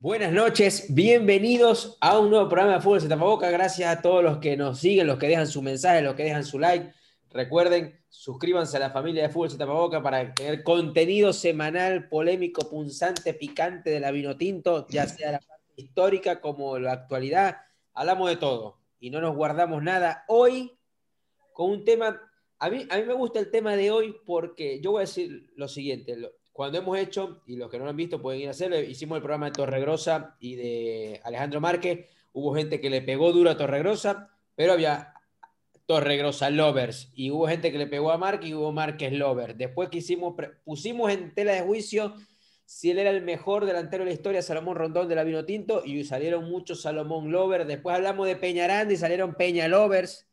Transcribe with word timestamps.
Buenas 0.00 0.32
noches, 0.32 0.86
bienvenidos 0.88 1.98
a 2.00 2.18
un 2.18 2.30
nuevo 2.30 2.48
programa 2.48 2.76
de 2.76 2.80
Fútbol 2.80 3.02
Se 3.02 3.08
Tapaboca. 3.08 3.50
Gracias 3.50 3.98
a 3.98 4.00
todos 4.00 4.24
los 4.24 4.38
que 4.38 4.56
nos 4.56 4.78
siguen, 4.78 5.06
los 5.06 5.18
que 5.18 5.28
dejan 5.28 5.46
su 5.46 5.60
mensaje, 5.60 6.00
los 6.00 6.14
que 6.14 6.24
dejan 6.24 6.44
su 6.46 6.58
like. 6.58 6.90
Recuerden, 7.34 7.98
suscríbanse 8.10 8.76
a 8.76 8.80
la 8.80 8.90
familia 8.90 9.22
de 9.22 9.28
Fútbol 9.30 9.50
Se 9.50 9.56
Tapaboca 9.56 10.02
para 10.02 10.34
tener 10.34 10.62
contenido 10.62 11.32
semanal, 11.32 12.08
polémico, 12.08 12.68
punzante, 12.68 13.32
picante 13.32 13.88
de 13.88 14.00
la 14.00 14.10
vino 14.10 14.36
tinto, 14.36 14.86
ya 14.88 15.06
sea 15.06 15.32
la 15.32 15.38
parte 15.38 15.72
histórica 15.76 16.40
como 16.42 16.78
la 16.78 16.92
actualidad. 16.92 17.56
Hablamos 17.94 18.28
de 18.28 18.36
todo 18.36 18.78
y 19.00 19.08
no 19.08 19.20
nos 19.22 19.34
guardamos 19.34 19.82
nada. 19.82 20.24
Hoy, 20.28 20.72
con 21.54 21.70
un 21.70 21.84
tema, 21.84 22.20
a 22.58 22.68
mí, 22.68 22.86
a 22.90 22.98
mí 22.98 23.04
me 23.04 23.14
gusta 23.14 23.38
el 23.38 23.50
tema 23.50 23.76
de 23.76 23.90
hoy 23.90 24.14
porque 24.26 24.80
yo 24.82 24.92
voy 24.92 25.00
a 25.00 25.06
decir 25.06 25.50
lo 25.56 25.68
siguiente. 25.68 26.16
Cuando 26.52 26.76
hemos 26.76 26.98
hecho, 26.98 27.42
y 27.46 27.56
los 27.56 27.70
que 27.70 27.78
no 27.78 27.84
lo 27.84 27.90
han 27.90 27.96
visto 27.96 28.20
pueden 28.20 28.42
ir 28.42 28.48
a 28.48 28.50
hacerlo, 28.50 28.78
hicimos 28.78 29.16
el 29.16 29.22
programa 29.22 29.46
de 29.46 29.52
Torregrosa 29.52 30.36
y 30.38 30.56
de 30.56 31.20
Alejandro 31.24 31.62
Márquez. 31.62 32.10
Hubo 32.34 32.54
gente 32.54 32.78
que 32.78 32.90
le 32.90 33.00
pegó 33.00 33.32
duro 33.32 33.48
a 33.48 33.56
Torregrosa, 33.56 34.30
pero 34.54 34.74
había 34.74 35.11
Torregrosa 35.86 36.48
lovers 36.50 37.10
y 37.14 37.30
hubo 37.30 37.48
gente 37.48 37.72
que 37.72 37.78
le 37.78 37.86
pegó 37.86 38.12
a 38.12 38.18
Márquez 38.18 38.50
y 38.50 38.54
hubo 38.54 38.72
Márquez 38.72 39.12
lovers. 39.12 39.58
Después 39.58 39.88
que 39.88 39.98
hicimos, 39.98 40.34
pusimos 40.64 41.10
en 41.12 41.34
tela 41.34 41.52
de 41.52 41.62
juicio 41.62 42.14
si 42.64 42.90
él 42.90 42.98
era 42.98 43.10
el 43.10 43.22
mejor 43.22 43.66
delantero 43.66 44.02
de 44.02 44.10
la 44.10 44.14
historia, 44.14 44.40
Salomón 44.40 44.76
Rondón 44.76 45.06
de 45.06 45.14
la 45.14 45.24
Vino 45.24 45.44
Tinto, 45.44 45.82
y 45.84 46.04
salieron 46.04 46.48
muchos 46.48 46.80
Salomón 46.80 47.30
lovers. 47.30 47.66
Después 47.66 47.94
hablamos 47.94 48.26
de 48.26 48.36
Peñaranda 48.36 48.94
y 48.94 48.96
salieron 48.96 49.34
Peña 49.34 49.68
lovers. 49.68 50.26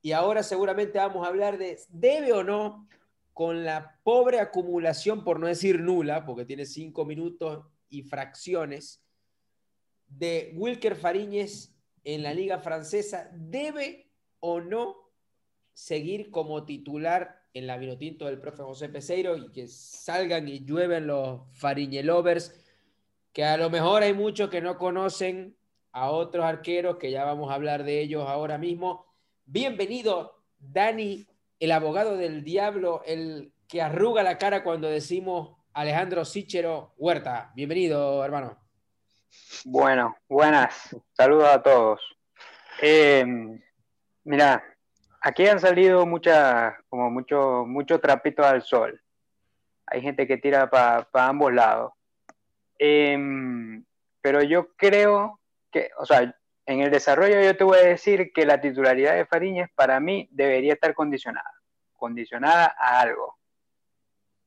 Y 0.00 0.12
ahora 0.12 0.42
seguramente 0.42 0.98
vamos 0.98 1.26
a 1.26 1.28
hablar 1.28 1.58
de 1.58 1.78
debe 1.90 2.32
o 2.32 2.42
no 2.42 2.88
con 3.34 3.64
la 3.64 4.00
pobre 4.02 4.40
acumulación, 4.40 5.24
por 5.24 5.38
no 5.38 5.46
decir 5.46 5.80
nula, 5.80 6.24
porque 6.24 6.46
tiene 6.46 6.64
cinco 6.64 7.04
minutos 7.04 7.66
y 7.90 8.02
fracciones, 8.02 9.04
de 10.06 10.52
Wilker 10.56 10.96
Fariñez 10.96 11.74
en 12.02 12.22
la 12.22 12.32
liga 12.32 12.58
francesa, 12.60 13.30
¿debe 13.34 14.07
o 14.40 14.60
no 14.60 14.96
seguir 15.72 16.30
como 16.30 16.64
titular 16.64 17.42
en 17.54 17.66
la 17.66 17.76
Vinotinto 17.76 18.26
del 18.26 18.40
profe 18.40 18.62
José 18.62 18.88
Peseiro 18.88 19.36
y 19.36 19.50
que 19.50 19.68
salgan 19.68 20.48
y 20.48 20.64
llueven 20.64 21.06
los 21.06 21.40
Fariñelovers, 21.58 22.54
que 23.32 23.44
a 23.44 23.56
lo 23.56 23.70
mejor 23.70 24.02
hay 24.02 24.14
muchos 24.14 24.50
que 24.50 24.60
no 24.60 24.78
conocen 24.78 25.56
a 25.92 26.10
otros 26.10 26.44
arqueros, 26.44 26.96
que 26.96 27.10
ya 27.10 27.24
vamos 27.24 27.50
a 27.50 27.54
hablar 27.54 27.84
de 27.84 28.00
ellos 28.00 28.28
ahora 28.28 28.58
mismo. 28.58 29.06
Bienvenido, 29.46 30.42
Dani 30.58 31.26
el 31.60 31.72
abogado 31.72 32.16
del 32.16 32.44
diablo, 32.44 33.02
el 33.04 33.52
que 33.66 33.82
arruga 33.82 34.22
la 34.22 34.38
cara 34.38 34.62
cuando 34.62 34.88
decimos 34.88 35.56
Alejandro 35.72 36.24
Sichero 36.24 36.94
Huerta. 36.96 37.52
Bienvenido, 37.54 38.24
hermano. 38.24 38.58
Bueno, 39.64 40.16
buenas. 40.28 40.96
Saludos 41.12 41.48
a 41.48 41.62
todos. 41.62 42.00
Eh, 42.80 43.24
mira, 44.28 44.62
aquí 45.22 45.46
han 45.46 45.58
salido 45.58 46.04
muchas, 46.04 46.74
como 46.90 47.10
mucho, 47.10 47.64
mucho 47.66 47.98
trapito 47.98 48.44
al 48.44 48.62
sol. 48.62 49.00
Hay 49.86 50.02
gente 50.02 50.26
que 50.26 50.36
tira 50.36 50.68
para 50.68 51.08
ambos 51.14 51.52
lados. 51.52 51.92
Em, 52.78 53.84
pero 54.20 54.42
yo 54.42 54.68
creo 54.76 55.40
que, 55.72 55.90
o 55.96 56.04
sea, 56.04 56.36
en 56.66 56.80
el 56.80 56.90
desarrollo 56.90 57.40
yo 57.40 57.56
te 57.56 57.64
voy 57.64 57.78
a 57.78 57.88
decir 57.88 58.30
que 58.34 58.44
la 58.44 58.60
titularidad 58.60 59.14
de 59.14 59.24
Fariñez 59.24 59.70
para 59.74 59.98
mí 59.98 60.28
debería 60.30 60.74
estar 60.74 60.92
condicionada, 60.92 61.50
condicionada 61.96 62.76
a 62.78 63.00
algo. 63.00 63.38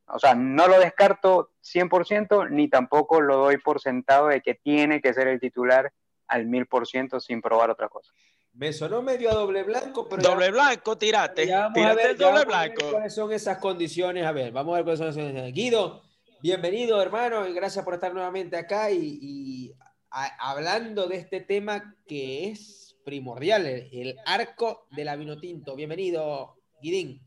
O 0.05 0.19
sea, 0.19 0.35
no 0.35 0.67
lo 0.67 0.79
descarto 0.79 1.53
100% 1.63 2.51
ni 2.51 2.67
tampoco 2.67 3.19
lo 3.19 3.37
doy 3.37 3.57
por 3.57 3.81
sentado 3.81 4.27
de 4.27 4.41
que 4.41 4.53
tiene 4.53 5.01
que 5.01 5.13
ser 5.13 5.27
el 5.27 5.39
titular 5.39 5.91
al 6.27 6.45
1000% 6.45 7.19
sin 7.19 7.41
probar 7.41 7.71
otra 7.71 7.89
cosa. 7.89 8.11
Me 8.53 8.73
sonó 8.73 9.01
medio 9.01 9.31
a 9.31 9.33
doble 9.33 9.63
blanco, 9.63 10.07
pero. 10.09 10.21
Doble 10.21 10.51
blanco, 10.51 10.97
tirate. 10.97 11.43
tirate 11.43 12.11
el 12.11 12.17
doble 12.17 12.45
blanco. 12.45 12.91
¿Cuáles 12.91 13.15
son 13.15 13.31
esas 13.31 13.57
condiciones? 13.57 14.25
A 14.25 14.31
ver, 14.31 14.51
vamos 14.51 14.73
a 14.73 14.77
ver 14.77 14.83
cuáles 14.83 14.99
son 14.99 15.07
esas 15.07 15.23
condiciones. 15.23 15.53
Guido, 15.53 16.03
bienvenido, 16.41 17.01
hermano, 17.01 17.47
y 17.47 17.53
gracias 17.53 17.85
por 17.85 17.93
estar 17.93 18.13
nuevamente 18.13 18.57
acá. 18.57 18.91
y 18.91 19.73
hablando 20.09 21.07
de 21.07 21.15
este 21.15 21.39
tema 21.39 21.95
que 22.05 22.49
es 22.49 22.81
primordial, 23.03 23.65
el, 23.65 24.17
arco 24.25 24.87
de 24.91 25.05
la 25.05 25.15
Vinotinto. 25.15 25.75
Bienvenido, 25.75 26.55
Guidín. 26.81 27.21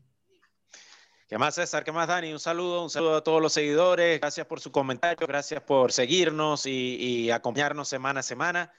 ¿Qué 1.27 1.39
más, 1.39 1.55
César? 1.55 1.83
¿Qué 1.83 1.91
más, 1.91 2.07
Dani? 2.07 2.31
Un 2.31 2.39
saludo, 2.39 2.83
un 2.83 2.89
saludo 2.91 3.17
a 3.17 3.23
todos 3.23 3.41
los 3.41 3.51
seguidores. 3.51 4.19
Gracias 4.19 4.45
por 4.45 4.59
su 4.59 4.71
comentario, 4.71 5.25
gracias 5.25 5.59
por 5.63 5.91
seguirnos 5.91 6.67
y, 6.67 7.31
acompañarnos 7.31 7.87
semana 7.87 8.19
a 8.19 8.23
semana. 8.23 8.71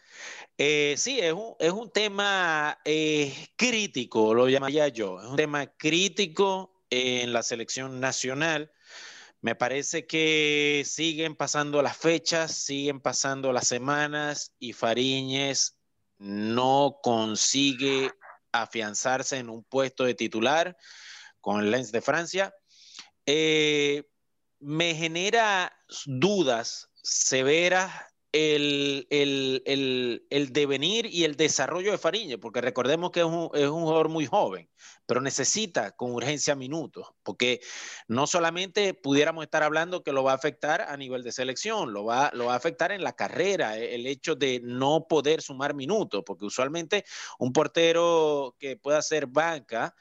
Eh, 0.56 0.94
sí, 0.96 1.18
es 1.18 1.32
un, 1.32 1.56
es 1.58 1.72
un 1.72 1.90
tema 1.90 2.78
eh, 2.84 3.48
crítico, 3.56 4.32
lo 4.32 4.48
llamaría 4.48 4.86
yo. 4.88 5.20
Es 5.20 5.26
un 5.26 5.36
tema 5.36 5.66
crítico 5.66 6.84
en 6.88 7.32
la 7.32 7.42
selección 7.42 7.98
nacional 7.98 8.70
me 9.40 9.54
parece 9.54 10.06
que 10.06 10.82
siguen 10.86 11.36
pasando 11.36 11.82
las 11.82 11.96
fechas, 11.96 12.52
siguen 12.52 13.00
pasando 13.00 13.52
las 13.52 13.68
semanas 13.68 14.52
y 14.58 14.72
Fariñez 14.72 15.76
no 16.18 16.98
consigue 17.02 18.10
afianzarse 18.50 19.36
en 19.36 19.50
un 19.50 19.62
puesto 19.62 20.04
de 20.04 20.14
titular 20.14 20.76
con 21.46 21.60
el 21.60 21.70
Lens 21.70 21.92
de 21.92 22.00
Francia. 22.00 22.52
Eh, 23.24 24.02
me 24.58 24.96
genera 24.96 25.72
dudas 26.04 26.90
severas 27.04 27.92
el, 28.32 29.06
devenir 30.50 31.06
y 31.06 31.22
el 31.22 31.36
desarrollo 31.36 31.92
de 31.92 31.98
Fariñez, 31.98 32.38
porque 32.38 32.60
recordemos 32.60 33.12
que 33.12 33.20
es 33.20 33.26
un, 33.26 33.48
es 33.54 33.68
un 33.68 33.82
jugador 33.82 34.08
muy 34.08 34.26
joven 34.26 34.68
pero 35.06 35.20
necesita 35.20 35.92
con 35.92 36.12
urgencia 36.12 36.54
minutos, 36.56 37.06
porque 37.22 37.60
no 38.08 38.26
solamente 38.26 38.92
pudiéramos 38.92 39.44
estar 39.44 39.62
hablando 39.62 40.02
que 40.02 40.12
lo 40.12 40.24
va 40.24 40.32
a 40.32 40.34
afectar 40.34 40.82
a 40.82 40.96
nivel 40.96 41.22
de 41.22 41.32
selección, 41.32 41.92
lo 41.92 42.04
va, 42.04 42.30
lo 42.34 42.46
va 42.46 42.54
a 42.54 42.56
afectar 42.56 42.90
en 42.90 43.04
la 43.04 43.14
carrera, 43.14 43.78
e, 43.78 43.94
el 43.94 44.06
hecho 44.06 44.34
de 44.34 44.60
no 44.62 45.06
poder 45.08 45.42
sumar 45.42 45.74
minutos, 45.74 46.24
porque 46.26 46.44
usualmente 46.44 47.04
un 47.38 47.52
portero 47.52 48.56
que 48.58 48.76
pueda 48.76 49.00
ser 49.00 49.26
banca, 49.26 49.94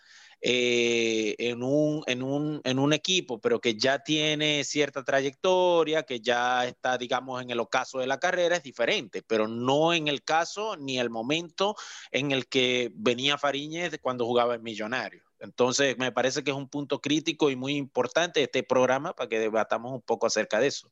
eh, 0.47 1.33
en, 1.39 1.63
un, 1.63 2.03
en, 2.05 2.21
un, 2.21 2.61
en, 2.63 2.77
un, 2.77 2.93
equipo, 2.93 3.41
pero 3.41 3.59
que 3.59 3.73
ya 3.73 4.03
tiene 4.03 4.63
cierta 4.63 5.03
trayectoria, 5.03 6.03
que 6.03 6.19
ya 6.19 6.67
está, 6.67 6.99
digamos, 6.99 7.41
en 7.41 7.49
el 7.49 7.59
ocaso 7.59 7.97
de 7.97 8.05
la 8.05 8.19
carrera, 8.19 8.57
es 8.57 8.61
diferente, 8.61 9.23
pero 9.23 9.47
no 9.47 9.91
en 9.91 10.07
el 10.07 10.23
caso 10.23 10.77
ni 10.77 10.99
el 10.99 11.09
momento 11.09 11.75
en 12.11 12.31
el 12.31 12.47
que 12.47 12.91
venía 12.93 13.39
Fariñez 13.39 13.97
cuando 13.99 14.27
jugaba 14.27 14.53
en 14.53 14.61
Millonario. 14.61 15.23
Entonces, 15.39 15.97
me 15.97 16.11
parece 16.11 16.43
que 16.43 16.51
es 16.51 16.57
un 16.57 16.69
punto 16.69 17.01
crítico 17.01 17.49
y 17.49 17.55
muy 17.55 17.75
importante 17.75 18.43
este 18.43 18.61
programa 18.61 19.13
para 19.13 19.27
que 19.27 19.39
debatamos 19.39 19.93
un 19.93 20.01
poco 20.03 20.27
acerca 20.27 20.59
de 20.59 20.67
eso. 20.67 20.91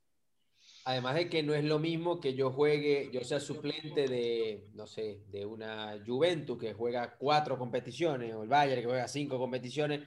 Además 0.85 1.16
de 1.16 1.29
que 1.29 1.44
no 1.44 1.53
es 1.53 1.63
lo 1.63 1.79
mismo 1.79 2.19
que 2.19 2.33
yo 2.33 2.51
juegue, 2.51 3.09
yo 3.13 3.23
sea 3.23 3.39
suplente 3.39 4.07
de, 4.07 4.67
no 4.73 4.85
sé, 4.85 5.21
de 5.31 5.45
una 5.45 5.97
Juventus 6.05 6.59
que 6.59 6.73
juega 6.73 7.16
cuatro 7.17 7.57
competiciones, 7.57 8.33
o 8.33 8.44
el 8.44 8.49
Bayern 8.49 8.81
que 8.81 8.88
juega 8.88 9.07
cinco 9.07 9.39
competiciones. 9.39 10.01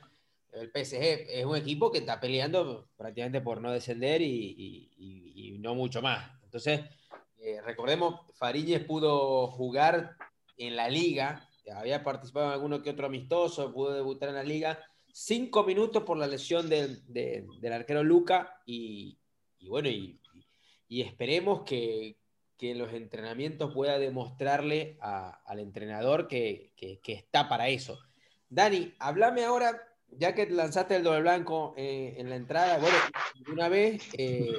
El 0.52 0.70
PSG 0.70 1.30
es 1.30 1.44
un 1.46 1.56
equipo 1.56 1.90
que 1.90 1.98
está 1.98 2.20
peleando 2.20 2.88
prácticamente 2.96 3.40
por 3.40 3.62
no 3.62 3.72
descender 3.72 4.20
y, 4.20 5.56
no 5.60 5.74
mucho 5.74 6.02
más. 6.02 6.30
Entonces, 6.44 6.82
eh, 7.38 7.60
recordemos, 7.62 8.20
Fariñez 8.34 8.84
pudo 8.84 9.48
jugar 9.48 10.16
en 10.58 10.76
la 10.76 10.88
liga, 10.88 11.48
había 11.74 12.04
participado 12.04 12.46
en 12.46 12.52
alguno 12.52 12.82
que 12.82 12.90
otro 12.90 13.06
amistoso, 13.06 13.72
pudo 13.72 13.94
debutar 13.94 14.28
en 14.28 14.36
la 14.36 14.44
liga, 14.44 14.78
cinco 15.10 15.64
minutos 15.64 16.02
por 16.04 16.18
la 16.18 16.26
lesión 16.26 16.68
del, 16.68 17.02
del 17.08 17.72
arquero 17.72 18.04
Luca 18.04 18.60
y, 18.66 19.18
y 19.58 19.68
bueno, 19.68 19.88
y 19.88 20.20
y 20.88 21.02
esperemos 21.02 21.62
que, 21.62 22.16
que 22.56 22.72
en 22.72 22.78
los 22.78 22.92
entrenamientos 22.92 23.72
pueda 23.74 23.98
demostrarle 23.98 24.96
al 25.00 25.58
entrenador 25.58 26.28
que, 26.28 26.72
que, 26.76 27.12
está 27.12 27.48
para 27.48 27.68
eso. 27.68 27.98
Dani, 28.48 28.94
háblame 28.98 29.44
ahora, 29.44 29.82
ya 30.10 30.34
que 30.34 30.46
lanzaste 30.46 30.96
el 30.96 31.02
doble 31.02 31.22
blanco 31.22 31.74
eh, 31.76 32.14
en 32.18 32.30
la 32.30 32.36
entrada, 32.36 32.78
bueno, 32.78 32.96
una 33.52 33.68
vez 33.68 34.02
eh, 34.16 34.52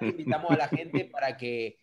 invitamos 0.00 0.50
a 0.52 0.56
la 0.56 0.68
gente 0.68 1.04
para 1.04 1.36
que 1.36 1.78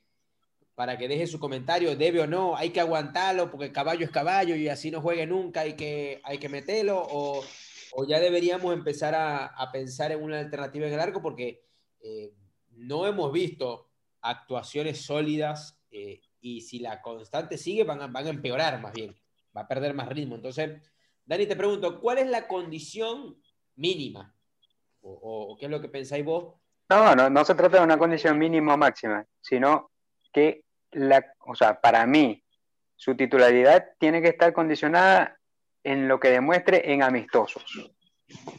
para 0.79 0.97
que 0.97 1.09
deje 1.09 1.27
su 1.27 1.41
comentario, 1.41 1.93
debe 1.97 2.21
o 2.21 2.25
no, 2.25 2.55
hay 2.55 2.69
que 2.69 2.79
aguantarlo 2.79 3.51
porque 3.51 3.69
caballo 3.69 4.05
es 4.05 4.11
caballo 4.11 4.55
y 4.55 4.69
así 4.69 4.89
no 4.89 5.01
juegue 5.01 5.27
nunca, 5.27 5.59
hay 5.59 5.73
que, 5.73 6.21
hay 6.23 6.37
que 6.37 6.47
meterlo, 6.47 7.05
o, 7.05 7.43
o 7.91 8.07
ya 8.07 8.17
deberíamos 8.21 8.73
empezar 8.73 9.13
a, 9.13 9.47
a, 9.47 9.73
pensar 9.73 10.13
en 10.13 10.23
una 10.23 10.39
alternativa 10.39 10.87
en 10.87 10.93
el 10.93 11.01
arco 11.01 11.21
porque 11.21 11.65
eh, 11.99 12.31
no 12.71 13.05
hemos 13.05 13.29
visto 13.33 13.88
actuaciones 14.21 15.05
sólidas 15.05 15.79
eh, 15.91 16.21
y 16.41 16.61
si 16.61 16.79
la 16.79 17.01
constante 17.01 17.57
sigue 17.57 17.83
van 17.83 18.01
a, 18.01 18.07
van 18.07 18.27
empeorar 18.27 18.79
más 18.81 18.93
bien, 18.93 19.15
va 19.55 19.61
a 19.61 19.67
perder 19.67 19.93
más 19.93 20.09
ritmo. 20.09 20.35
Entonces, 20.35 20.81
Dani, 21.25 21.45
te 21.45 21.55
pregunto, 21.55 21.99
¿cuál 21.99 22.19
es 22.19 22.27
la 22.27 22.47
condición 22.47 23.41
mínima? 23.75 24.33
¿O, 25.01 25.55
qué 25.57 25.65
es 25.65 25.71
lo 25.71 25.79
que 25.79 25.87
pensáis 25.87 26.25
vos? 26.25 26.55
No, 26.89 27.15
no, 27.15 27.29
no 27.29 27.45
se 27.45 27.55
trata 27.55 27.77
de 27.77 27.83
una 27.83 27.97
condición 27.97 28.37
mínima 28.37 28.73
o 28.73 28.77
máxima, 28.77 29.25
sino 29.39 29.91
que, 30.33 30.63
la, 30.91 31.33
o 31.45 31.55
sea, 31.55 31.79
para 31.79 32.05
mí, 32.05 32.43
su 32.95 33.15
titularidad 33.15 33.89
tiene 33.97 34.21
que 34.21 34.29
estar 34.29 34.51
condicionada 34.53 35.39
en 35.83 36.07
lo 36.07 36.19
que 36.19 36.29
demuestre 36.29 36.91
en 36.91 37.03
amistosos. 37.03 37.93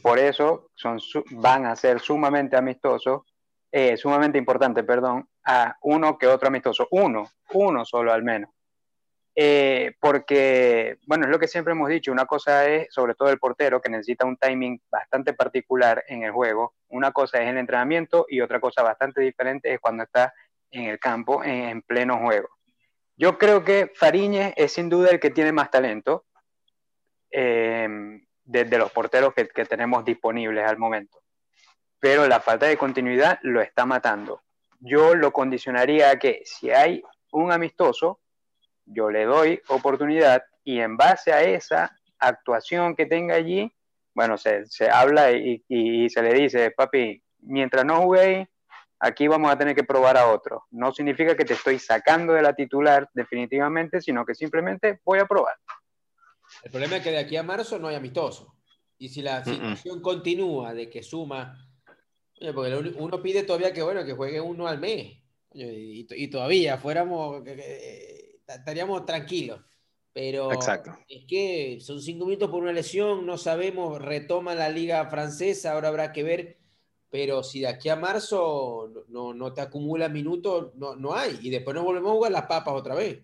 Por 0.01 0.17
eso 0.17 0.71
son, 0.75 0.99
van 1.31 1.65
a 1.65 1.75
ser 1.75 1.99
sumamente 1.99 2.57
amistosos, 2.57 3.21
eh, 3.71 3.95
sumamente 3.97 4.37
importantes, 4.37 4.83
perdón, 4.83 5.29
a 5.45 5.77
uno 5.81 6.17
que 6.17 6.27
otro 6.27 6.47
amistoso. 6.47 6.87
Uno, 6.91 7.29
uno 7.53 7.85
solo 7.85 8.13
al 8.13 8.23
menos. 8.23 8.51
Eh, 9.33 9.95
porque, 10.01 10.97
bueno, 11.07 11.25
es 11.25 11.31
lo 11.31 11.39
que 11.39 11.47
siempre 11.47 11.71
hemos 11.71 11.87
dicho, 11.87 12.11
una 12.11 12.25
cosa 12.25 12.67
es 12.67 12.93
sobre 12.93 13.15
todo 13.15 13.29
el 13.29 13.39
portero 13.39 13.79
que 13.79 13.89
necesita 13.89 14.25
un 14.25 14.35
timing 14.35 14.81
bastante 14.89 15.33
particular 15.33 16.03
en 16.07 16.23
el 16.23 16.31
juego, 16.31 16.75
una 16.89 17.13
cosa 17.13 17.41
es 17.41 17.47
el 17.47 17.57
entrenamiento 17.57 18.25
y 18.27 18.41
otra 18.41 18.59
cosa 18.59 18.83
bastante 18.83 19.21
diferente 19.21 19.73
es 19.73 19.79
cuando 19.79 20.03
está 20.03 20.33
en 20.69 20.83
el 20.87 20.99
campo 20.99 21.43
en, 21.45 21.81
pleno 21.81 22.19
juego. 22.19 22.49
Yo 23.15 23.37
creo 23.37 23.63
que 23.63 23.91
Fariñez 23.95 24.53
es 24.57 24.73
sin 24.73 24.89
duda 24.89 25.09
el 25.11 25.19
que 25.19 25.29
tiene 25.29 25.53
más 25.53 25.71
talento 25.71 26.25
eh, 27.29 27.87
de, 28.43 28.77
los 28.77 28.91
porteros 28.91 29.33
que, 29.33 29.47
que 29.47 29.63
tenemos 29.63 30.03
disponibles 30.03 30.67
al 30.67 30.77
momento, 30.77 31.21
pero 31.99 32.27
la 32.27 32.41
falta 32.41 32.65
de 32.65 32.77
continuidad 32.77 33.39
lo 33.43 33.61
está 33.61 33.85
matando. 33.85 34.41
Yo 34.81 35.15
lo 35.15 35.31
condicionaría 35.31 36.09
a 36.09 36.19
que 36.19 36.41
si 36.43 36.71
hay 36.71 37.01
un 37.31 37.51
amistoso, 37.51 38.19
yo 38.85 39.09
le 39.09 39.25
doy 39.25 39.61
oportunidad 39.67 40.43
y 40.63 40.79
en 40.79 40.97
base 40.97 41.31
a 41.31 41.43
esa 41.43 41.95
actuación 42.19 42.95
que 42.95 43.05
tenga 43.05 43.35
allí, 43.35 43.71
bueno, 44.13 44.37
se, 44.37 44.65
habla 44.91 45.31
y, 45.31 46.09
se 46.09 46.21
le 46.21 46.33
dice, 46.33 46.71
papi, 46.71 47.21
mientras 47.39 47.85
no 47.85 48.01
juguéis, 48.01 48.47
aquí 48.99 49.27
vamos 49.27 49.51
a 49.51 49.57
tener 49.57 49.75
que 49.75 49.83
probar 49.83 50.17
a 50.17 50.27
otro. 50.27 50.65
No 50.71 50.91
significa 50.91 51.35
que 51.35 51.45
te 51.45 51.53
estoy 51.53 51.79
sacando 51.79 52.33
de 52.33 52.41
la 52.41 52.53
titular 52.53 53.09
definitivamente, 53.13 54.01
sino 54.01 54.25
que 54.25 54.35
simplemente 54.35 54.99
voy 55.05 55.19
a 55.19 55.25
probar. 55.25 55.55
El 56.63 56.71
problema 56.71 56.97
es 56.97 57.03
que 57.03 57.11
de 57.11 57.19
aquí 57.19 57.37
a 57.37 57.43
marzo 57.43 57.79
no 57.79 57.87
hay 57.87 57.95
amistoso. 57.95 58.55
Y 58.97 59.09
si 59.09 59.21
la 59.21 59.43
situación 59.43 60.01
continúa 60.01 60.73
de 60.73 60.89
que 60.89 61.01
suma, 61.01 61.57
porque 62.53 62.93
uno 62.97 63.21
pide 63.21 63.43
todavía 63.43 63.73
que, 63.73 63.83
bueno, 63.83 64.03
que 64.03 64.13
juegue 64.13 64.41
uno 64.41 64.67
al 64.67 64.79
mes. 64.79 65.17
Y, 65.53 66.27
todavía 66.29 66.77
fuéramos 66.77 67.43
estaríamos 68.47 69.05
tranquilos. 69.05 69.61
Pero 70.13 70.51
Exacto. 70.51 70.97
es 71.07 71.23
que 71.25 71.79
son 71.79 72.01
cinco 72.01 72.25
minutos 72.25 72.49
por 72.49 72.61
una 72.61 72.73
lesión, 72.73 73.25
no 73.25 73.37
sabemos, 73.37 74.01
retoma 74.01 74.53
la 74.53 74.67
liga 74.67 75.05
francesa, 75.09 75.71
ahora 75.71 75.87
habrá 75.87 76.11
que 76.11 76.23
ver, 76.23 76.57
pero 77.09 77.43
si 77.43 77.61
de 77.61 77.67
aquí 77.67 77.87
a 77.87 77.95
marzo 77.95 78.91
no, 79.07 79.33
no 79.33 79.53
te 79.53 79.61
acumula 79.61 80.09
minutos, 80.09 80.75
no, 80.75 80.97
no 80.97 81.13
hay, 81.15 81.39
y 81.41 81.49
después 81.49 81.75
nos 81.75 81.85
volvemos 81.85 82.11
a 82.11 82.15
jugar 82.15 82.31
las 82.33 82.45
papas 82.45 82.73
otra 82.73 82.93
vez. 82.93 83.21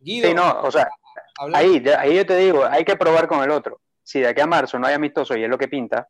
Guido, 0.00 0.28
sí, 0.28 0.34
no, 0.34 0.62
o 0.62 0.70
sea, 0.72 0.88
ahí, 1.54 1.82
ahí 1.96 2.16
yo 2.16 2.26
te 2.26 2.36
digo, 2.36 2.64
hay 2.64 2.84
que 2.84 2.96
probar 2.96 3.28
con 3.28 3.44
el 3.44 3.50
otro. 3.52 3.80
Si 4.02 4.18
de 4.18 4.26
aquí 4.26 4.40
a 4.40 4.46
marzo 4.46 4.80
no 4.80 4.88
hay 4.88 4.94
amistoso 4.94 5.36
y 5.36 5.44
es 5.44 5.48
lo 5.48 5.58
que 5.58 5.68
pinta, 5.68 6.08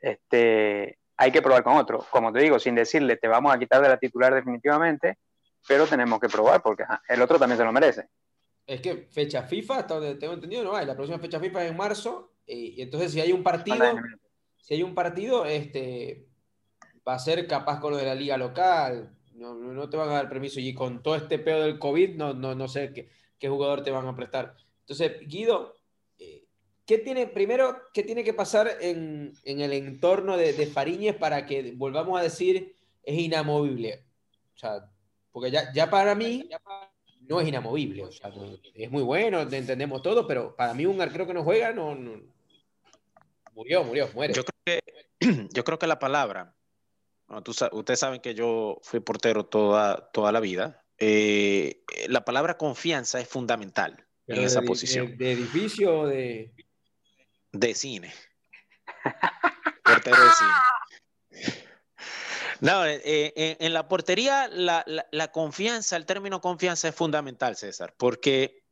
este, 0.00 0.98
hay 1.18 1.32
que 1.32 1.42
probar 1.42 1.64
con 1.64 1.76
otro. 1.76 2.06
Como 2.10 2.32
te 2.32 2.40
digo, 2.40 2.58
sin 2.58 2.76
decirle 2.76 3.16
te 3.16 3.28
vamos 3.28 3.52
a 3.52 3.58
quitar 3.58 3.82
de 3.82 3.88
la 3.88 3.98
titular 3.98 4.32
definitivamente, 4.32 5.18
pero 5.66 5.86
tenemos 5.86 6.20
que 6.20 6.28
probar 6.28 6.62
porque 6.62 6.84
el 7.08 7.20
otro 7.20 7.38
también 7.38 7.58
se 7.58 7.64
lo 7.64 7.72
merece. 7.72 8.08
Es 8.64 8.80
que 8.80 9.08
fecha 9.10 9.42
FIFA, 9.42 9.78
hasta 9.78 9.94
donde 9.94 10.14
tengo 10.14 10.34
entendido, 10.34 10.62
no 10.62 10.76
hay. 10.76 10.86
La 10.86 10.94
próxima 10.94 11.18
fecha 11.18 11.40
FIFA 11.40 11.64
es 11.64 11.70
en 11.72 11.76
marzo 11.76 12.32
y, 12.46 12.80
entonces 12.80 13.12
si 13.12 13.20
hay 13.20 13.32
un 13.32 13.42
partido, 13.42 13.82
si 14.56 14.74
hay 14.74 14.82
un 14.82 14.94
partido, 14.94 15.44
este, 15.44 16.28
va 17.06 17.14
a 17.14 17.18
ser 17.18 17.46
capaz 17.48 17.80
con 17.80 17.92
lo 17.92 17.96
de 17.96 18.06
la 18.06 18.14
liga 18.14 18.36
local. 18.36 19.14
No, 19.34 19.54
no 19.54 19.88
te 19.88 19.96
van 19.96 20.10
a 20.10 20.14
dar 20.14 20.28
permiso 20.28 20.60
y 20.60 20.74
con 20.74 21.02
todo 21.02 21.16
este 21.16 21.38
pedo 21.38 21.62
del 21.62 21.78
COVID 21.78 22.16
no, 22.16 22.34
no, 22.34 22.54
no 22.54 22.68
sé 22.68 22.92
qué, 22.92 23.08
qué 23.38 23.48
jugador 23.48 23.82
te 23.82 23.90
van 23.90 24.06
a 24.06 24.16
prestar. 24.16 24.56
Entonces, 24.80 25.18
Guido, 25.26 25.77
¿qué 26.88 26.96
tiene, 26.96 27.26
primero, 27.26 27.82
qué 27.92 28.02
tiene 28.02 28.24
que 28.24 28.32
pasar 28.32 28.78
en, 28.80 29.34
en 29.44 29.60
el 29.60 29.74
entorno 29.74 30.38
de, 30.38 30.54
de 30.54 30.66
Fariñez 30.66 31.14
para 31.14 31.44
que 31.44 31.74
volvamos 31.76 32.18
a 32.18 32.22
decir 32.22 32.74
es 33.04 33.18
inamovible? 33.18 34.06
O 34.56 34.58
sea, 34.58 34.90
porque 35.30 35.50
ya, 35.50 35.70
ya 35.74 35.90
para 35.90 36.14
mí 36.14 36.48
no 37.20 37.42
es 37.42 37.46
inamovible. 37.46 38.04
O 38.04 38.10
sea, 38.10 38.32
es 38.74 38.90
muy 38.90 39.02
bueno, 39.02 39.42
entendemos 39.42 40.00
todo, 40.00 40.26
pero 40.26 40.56
para 40.56 40.72
mí 40.72 40.86
un 40.86 41.00
arquero 41.00 41.26
que 41.26 41.34
no 41.34 41.44
juega 41.44 41.72
no, 41.72 41.94
murió, 43.52 43.84
murió, 43.84 44.08
muere. 44.14 44.32
Yo 44.32 44.42
creo 44.42 44.80
que, 44.80 45.48
yo 45.52 45.64
creo 45.64 45.78
que 45.78 45.86
la 45.86 45.98
palabra, 45.98 46.56
ustedes 47.72 48.00
saben 48.00 48.22
que 48.22 48.34
yo 48.34 48.78
fui 48.82 49.00
portero 49.00 49.44
toda, 49.44 50.10
toda 50.10 50.32
la 50.32 50.40
vida. 50.40 50.86
Eh, 50.96 51.82
la 52.08 52.24
palabra 52.24 52.56
confianza 52.56 53.20
es 53.20 53.28
fundamental 53.28 54.06
en 54.26 54.42
esa 54.42 54.62
posición. 54.62 55.18
De, 55.18 55.32
edificio 55.32 56.00
o 56.00 56.06
de...? 56.06 56.54
De 57.52 57.74
cine. 57.74 58.12
portero 59.84 60.22
de 60.22 60.30
cine. 60.32 60.52
No, 62.60 62.84
eh, 62.84 63.00
eh, 63.04 63.56
en 63.60 63.72
la 63.72 63.86
portería 63.86 64.48
la, 64.48 65.28
confianza, 65.32 65.96
el 65.96 66.06
término 66.06 66.40
confianza 66.40 66.88
es 66.88 66.94
fundamental, 66.94 67.56
César, 67.56 67.94
porque 67.96 68.64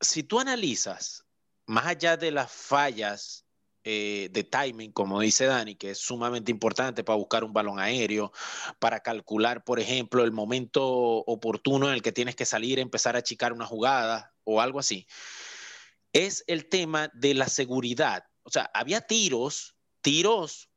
si 0.00 0.22
tú 0.22 0.40
analizas, 0.40 1.26
más 1.66 1.86
allá 1.86 2.16
de 2.16 2.30
las 2.30 2.50
fallas 2.50 3.44
eh, 3.84 4.28
de 4.32 4.44
timing, 4.44 4.92
como 4.92 5.20
dice 5.20 5.44
Dani, 5.44 5.74
que 5.74 5.90
es 5.90 5.98
sumamente 5.98 6.50
importante 6.50 7.04
para 7.04 7.16
buscar 7.16 7.44
un 7.44 7.52
balón 7.52 7.78
aéreo, 7.78 8.32
para 8.78 9.00
calcular, 9.00 9.64
por 9.64 9.80
ejemplo, 9.80 10.24
el 10.24 10.32
momento 10.32 10.84
oportuno 10.86 11.88
en 11.88 11.94
el 11.94 12.02
que 12.02 12.12
tienes 12.12 12.36
que 12.36 12.46
salir, 12.46 12.78
empezar 12.78 13.16
a 13.16 13.20
achicar 13.20 13.52
una 13.52 13.66
jugada 13.66 14.32
o 14.44 14.62
algo 14.62 14.78
así, 14.78 15.06
es 16.12 16.44
el 16.46 16.68
tema 16.68 17.10
de 17.14 17.34
la 17.34 17.48
seguridad. 17.48 18.24
O 18.42 18.50
sea, 18.50 18.70
había 18.74 19.00
tiros, 19.02 19.76
tiros 20.00 20.70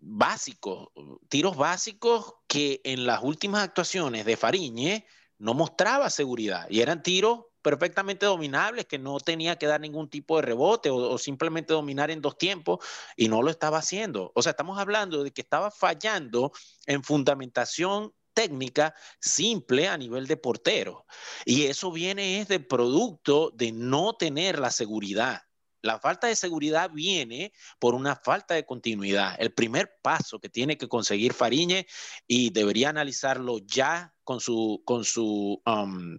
básicos, 0.00 0.88
tiros 1.28 1.56
básicos 1.56 2.34
que 2.46 2.80
en 2.84 3.06
las 3.06 3.22
últimas 3.22 3.62
actuaciones 3.62 4.24
de 4.24 4.36
Fariñe 4.36 5.06
no 5.38 5.54
mostraba 5.54 6.10
seguridad 6.10 6.66
y 6.68 6.80
eran 6.80 7.02
tiros 7.02 7.46
perfectamente 7.64 8.26
dominables 8.26 8.84
que 8.84 8.98
no 8.98 9.18
tenía 9.18 9.56
que 9.56 9.66
dar 9.66 9.80
ningún 9.80 10.10
tipo 10.10 10.36
de 10.36 10.42
rebote 10.42 10.90
o, 10.90 11.16
simplemente 11.16 11.72
dominar 11.72 12.10
en 12.10 12.20
dos 12.20 12.36
tiempos 12.36 12.84
y 13.16 13.28
no 13.28 13.40
lo 13.40 13.50
estaba 13.50 13.78
haciendo. 13.78 14.30
O 14.34 14.42
sea, 14.42 14.50
estamos 14.50 14.78
hablando 14.78 15.24
de 15.24 15.30
que 15.30 15.40
estaba 15.40 15.70
fallando 15.70 16.52
en 16.86 17.02
fundamentación 17.02 18.12
técnica 18.34 18.94
simple 19.20 19.88
a 19.88 19.96
nivel 19.96 20.26
de 20.26 20.36
portero. 20.36 21.06
Y 21.44 21.64
eso 21.64 21.90
viene 21.92 22.40
es 22.40 22.48
de 22.48 22.60
producto 22.60 23.50
de 23.54 23.72
no 23.72 24.14
tener 24.14 24.58
la 24.58 24.70
seguridad. 24.70 25.42
La 25.80 25.98
falta 25.98 26.28
de 26.28 26.36
seguridad 26.36 26.90
viene 26.90 27.52
por 27.78 27.94
una 27.94 28.16
falta 28.16 28.54
de 28.54 28.64
continuidad. 28.64 29.36
El 29.38 29.52
primer 29.52 29.98
paso 30.02 30.40
que 30.40 30.48
tiene 30.48 30.78
que 30.78 30.88
conseguir 30.88 31.34
Fariñe 31.34 31.86
y 32.26 32.50
debería 32.50 32.88
analizarlo 32.88 33.58
ya 33.58 34.14
con 34.24 34.40
su, 34.40 34.82
con 34.86 35.04
su 35.04 35.60
um, 35.66 36.16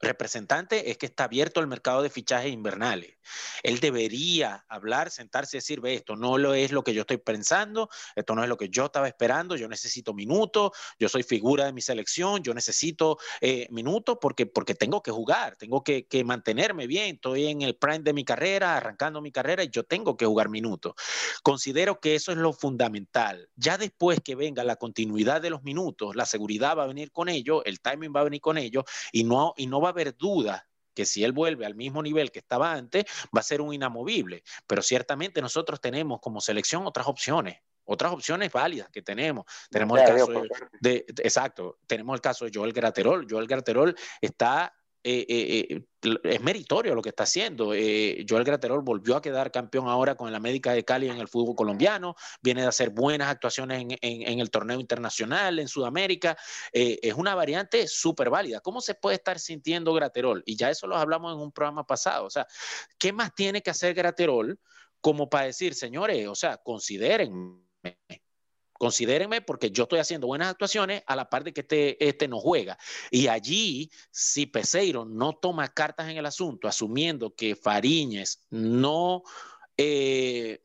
representante 0.00 0.90
es 0.90 0.98
que 0.98 1.06
está 1.06 1.24
abierto 1.24 1.58
el 1.58 1.66
mercado 1.66 2.02
de 2.02 2.10
fichajes 2.10 2.52
invernales. 2.52 3.17
Él 3.62 3.80
debería 3.80 4.64
hablar, 4.68 5.10
sentarse 5.10 5.56
y 5.56 5.58
decir, 5.58 5.80
ve, 5.80 5.94
esto 5.94 6.16
no 6.16 6.38
lo 6.38 6.54
es 6.54 6.72
lo 6.72 6.82
que 6.82 6.94
yo 6.94 7.02
estoy 7.02 7.18
pensando, 7.18 7.88
esto 8.14 8.34
no 8.34 8.42
es 8.42 8.48
lo 8.48 8.56
que 8.56 8.68
yo 8.68 8.86
estaba 8.86 9.08
esperando, 9.08 9.56
yo 9.56 9.68
necesito 9.68 10.14
minutos, 10.14 10.72
yo 10.98 11.08
soy 11.08 11.22
figura 11.22 11.66
de 11.66 11.72
mi 11.72 11.80
selección, 11.80 12.42
yo 12.42 12.54
necesito 12.54 13.18
eh, 13.40 13.66
minutos 13.70 14.18
porque, 14.20 14.46
porque 14.46 14.74
tengo 14.74 15.02
que 15.02 15.10
jugar, 15.10 15.56
tengo 15.56 15.82
que, 15.82 16.06
que, 16.06 16.24
mantenerme 16.24 16.86
bien, 16.86 17.16
estoy 17.16 17.46
en 17.46 17.62
el 17.62 17.76
prime 17.76 18.00
de 18.00 18.12
mi 18.12 18.24
carrera, 18.24 18.76
arrancando 18.76 19.20
mi 19.20 19.32
carrera 19.32 19.62
y 19.62 19.70
yo 19.70 19.84
tengo 19.84 20.16
que 20.16 20.26
jugar 20.26 20.48
minutos. 20.48 20.94
Considero 21.42 22.00
que 22.00 22.14
eso 22.14 22.32
es 22.32 22.38
lo 22.38 22.52
fundamental. 22.52 23.48
Ya 23.56 23.78
después 23.78 24.20
que 24.22 24.34
venga 24.34 24.64
la 24.64 24.76
continuidad 24.76 25.40
de 25.40 25.50
los 25.50 25.62
minutos, 25.62 26.16
la 26.16 26.26
seguridad 26.26 26.76
va 26.76 26.84
a 26.84 26.88
venir 26.88 27.12
con 27.12 27.28
ello, 27.28 27.64
el 27.64 27.80
timing 27.80 28.12
va 28.14 28.20
a 28.20 28.24
venir 28.24 28.40
con 28.40 28.58
ello 28.58 28.84
y 29.12 29.24
no, 29.24 29.54
y 29.56 29.66
no 29.66 29.80
va 29.80 29.88
a 29.88 29.92
haber 29.92 30.16
duda 30.16 30.68
que 30.98 31.06
si 31.06 31.22
él 31.22 31.30
vuelve 31.30 31.64
al 31.64 31.76
mismo 31.76 32.02
nivel 32.02 32.32
que 32.32 32.40
estaba 32.40 32.72
antes, 32.72 33.04
va 33.26 33.38
a 33.38 33.44
ser 33.44 33.60
un 33.60 33.72
inamovible. 33.72 34.42
Pero 34.66 34.82
ciertamente 34.82 35.40
nosotros 35.40 35.80
tenemos 35.80 36.18
como 36.18 36.40
selección 36.40 36.88
otras 36.88 37.06
opciones, 37.06 37.60
otras 37.84 38.10
opciones 38.10 38.50
válidas 38.50 38.88
que 38.90 39.00
tenemos. 39.00 39.44
Tenemos 39.70 40.00
el 40.00 40.06
caso 40.06 40.42
de, 40.80 41.06
exacto, 41.22 41.78
tenemos 41.86 42.14
el 42.14 42.20
caso 42.20 42.46
de 42.46 42.50
Joel 42.52 42.72
Graterol. 42.72 43.28
Joel 43.30 43.46
Graterol 43.46 43.94
está 44.20 44.74
eh, 45.10 45.70
eh, 45.70 46.18
es 46.24 46.40
meritorio 46.42 46.94
lo 46.94 47.02
que 47.02 47.08
está 47.08 47.24
haciendo. 47.24 47.66
Joel 47.66 48.44
Graterol 48.44 48.82
volvió 48.82 49.16
a 49.16 49.22
quedar 49.22 49.50
campeón 49.50 49.88
ahora 49.88 50.14
con 50.14 50.28
el 50.28 50.34
América 50.34 50.72
de 50.72 50.84
Cali 50.84 51.08
en 51.08 51.18
el 51.18 51.28
fútbol 51.28 51.56
colombiano, 51.56 52.14
viene 52.40 52.62
de 52.62 52.68
hacer 52.68 52.90
buenas 52.90 53.28
actuaciones 53.28 53.84
en, 54.00 54.40
el 54.40 54.50
torneo 54.50 54.78
internacional, 54.78 55.58
en 55.58 55.68
Sudamérica. 55.68 56.36
es 56.72 57.14
una 57.14 57.34
variante 57.34 57.88
súper 57.88 58.30
válida. 58.30 58.60
¿Cómo 58.60 58.80
se 58.80 58.94
puede 58.94 59.16
estar 59.16 59.38
sintiendo 59.38 59.92
Graterol? 59.92 60.42
Y 60.46 60.56
ya 60.56 60.70
eso 60.70 60.86
lo 60.86 60.96
hablamos 60.96 61.34
en 61.34 61.40
un 61.40 61.52
programa 61.52 61.84
pasado. 61.84 62.26
O 62.26 62.30
sea, 62.30 62.46
¿qué 62.98 63.12
más 63.12 63.34
tiene 63.34 63.62
que 63.62 63.70
hacer 63.70 63.94
Graterol 63.94 64.58
como 65.00 65.28
para 65.28 65.46
decir, 65.46 65.74
señores, 65.74 66.26
o 66.28 66.34
sea, 66.34 66.58
consideren 66.58 67.64
considérenme 68.78 69.42
porque 69.42 69.70
yo 69.70 69.82
estoy 69.82 69.98
haciendo 69.98 70.26
buenas 70.28 70.48
actuaciones 70.48 71.02
a 71.06 71.16
la 71.16 71.28
par 71.28 71.44
de 71.44 71.52
que 71.52 71.60
este, 71.62 72.08
este 72.08 72.28
no 72.28 72.38
juega. 72.38 72.78
Y 73.10 73.26
allí, 73.26 73.90
si 74.10 74.46
Peseiro 74.46 75.04
no 75.04 75.34
toma 75.34 75.68
cartas 75.68 76.08
en 76.08 76.16
el 76.16 76.26
asunto, 76.26 76.68
asumiendo 76.68 77.34
que 77.34 77.56
Fariñez 77.56 78.46
no 78.50 79.22
eh, 79.76 80.60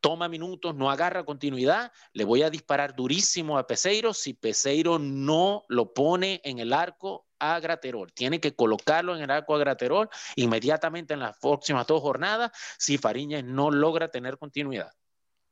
toma 0.00 0.28
minutos, 0.28 0.74
no 0.74 0.90
agarra 0.90 1.24
continuidad, 1.24 1.92
le 2.12 2.24
voy 2.24 2.42
a 2.42 2.50
disparar 2.50 2.94
durísimo 2.94 3.56
a 3.56 3.66
Peseiro 3.66 4.12
si 4.12 4.34
Peseiro 4.34 4.98
no 4.98 5.64
lo 5.68 5.94
pone 5.94 6.40
en 6.44 6.58
el 6.58 6.72
arco 6.72 7.26
a 7.38 7.58
Graterol. 7.60 8.12
Tiene 8.12 8.40
que 8.40 8.54
colocarlo 8.54 9.16
en 9.16 9.22
el 9.22 9.30
arco 9.30 9.54
a 9.54 9.58
Graterol 9.58 10.08
inmediatamente 10.34 11.14
en 11.14 11.20
las 11.20 11.38
próximas 11.38 11.86
dos 11.86 12.02
jornadas 12.02 12.50
si 12.78 12.98
Fariñez 12.98 13.44
no 13.44 13.70
logra 13.70 14.08
tener 14.08 14.38
continuidad. 14.38 14.90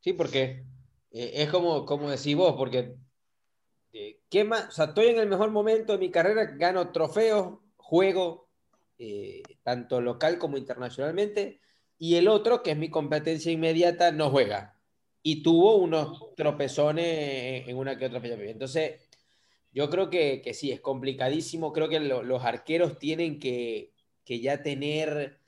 Sí, 0.00 0.12
porque 0.12 0.64
eh, 1.10 1.32
es 1.34 1.50
como, 1.50 1.84
como 1.84 2.10
decís 2.10 2.36
vos, 2.36 2.54
porque 2.56 2.94
eh, 3.92 4.20
¿qué 4.30 4.44
más? 4.44 4.68
O 4.68 4.72
sea, 4.72 4.84
estoy 4.86 5.06
en 5.06 5.18
el 5.18 5.28
mejor 5.28 5.50
momento 5.50 5.92
de 5.92 5.98
mi 5.98 6.10
carrera, 6.10 6.44
gano 6.44 6.92
trofeos, 6.92 7.58
juego, 7.76 8.48
eh, 8.98 9.42
tanto 9.62 10.00
local 10.00 10.38
como 10.38 10.56
internacionalmente, 10.56 11.60
y 11.98 12.16
el 12.16 12.28
otro, 12.28 12.62
que 12.62 12.72
es 12.72 12.76
mi 12.76 12.88
competencia 12.88 13.52
inmediata, 13.52 14.12
no 14.12 14.30
juega. 14.30 14.76
Y 15.22 15.42
tuvo 15.42 15.76
unos 15.76 16.34
tropezones 16.34 17.68
en 17.68 17.76
una 17.76 17.98
que 17.98 18.06
otra 18.06 18.20
fecha. 18.20 18.36
Entonces, 18.36 19.02
yo 19.72 19.90
creo 19.90 20.08
que, 20.08 20.40
que 20.42 20.54
sí, 20.54 20.72
es 20.72 20.80
complicadísimo. 20.80 21.72
Creo 21.74 21.90
que 21.90 22.00
los 22.00 22.44
arqueros 22.44 22.98
tienen 22.98 23.38
que, 23.38 23.92
que 24.24 24.40
ya 24.40 24.62
tener 24.62 25.39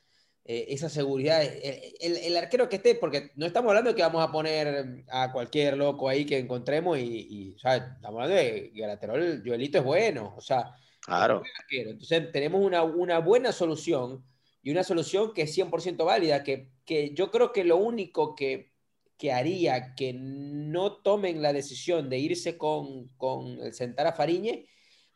eh, 0.45 0.67
esa 0.71 0.89
seguridad. 0.89 1.43
Eh, 1.43 1.95
el, 2.01 2.37
arquero 2.37 2.69
que 2.69 2.77
esté, 2.77 2.97
porque 2.97 3.31
no 3.37 3.47
estamos 3.47 3.69
hablando 3.69 3.91
de 3.91 3.97
que 3.97 4.03
vamos 4.03 4.27
a 4.27 4.33
poner 4.33 5.05
a 5.09 5.31
cualquier 5.33 5.77
loco 5.77 6.09
ahí 6.09 6.25
que 6.25 6.39
encontremos 6.39 6.99
y, 6.99 7.55
estamos 7.57 8.05
hablando 8.05 8.35
de 8.35 8.73
Garaterol, 8.75 9.43
Joelito 9.45 9.79
es 9.79 9.85
bueno, 9.85 10.35
o 10.37 10.41
sea, 10.41 10.75
claro. 11.01 11.43
Entonces 11.71 12.33
tenemos 12.33 12.65
una, 12.65 12.83
una, 12.83 13.21
buena 13.21 13.53
solución 13.53 14.25
y 14.63 14.71
una 14.71 14.83
solución 14.83 15.33
que 15.33 15.43
es 15.43 15.57
100% 15.57 16.05
válida, 16.05 16.43
que, 16.43 16.71
que 16.85 17.15
yo 17.15 17.31
creo 17.31 17.53
que 17.53 17.63
lo 17.63 17.77
único 17.77 18.35
que, 18.35 18.73
que 19.17 19.33
haría 19.33 19.95
que 19.95 20.13
no 20.13 20.97
tomen 21.03 21.41
la 21.41 21.53
decisión 21.53 22.11
de 22.11 22.19
irse 22.19 22.59
con, 22.59 23.09
con 23.17 23.61
el 23.61 23.73
sentar 23.75 24.09
a 24.09 24.13
Fariñe, 24.13 24.67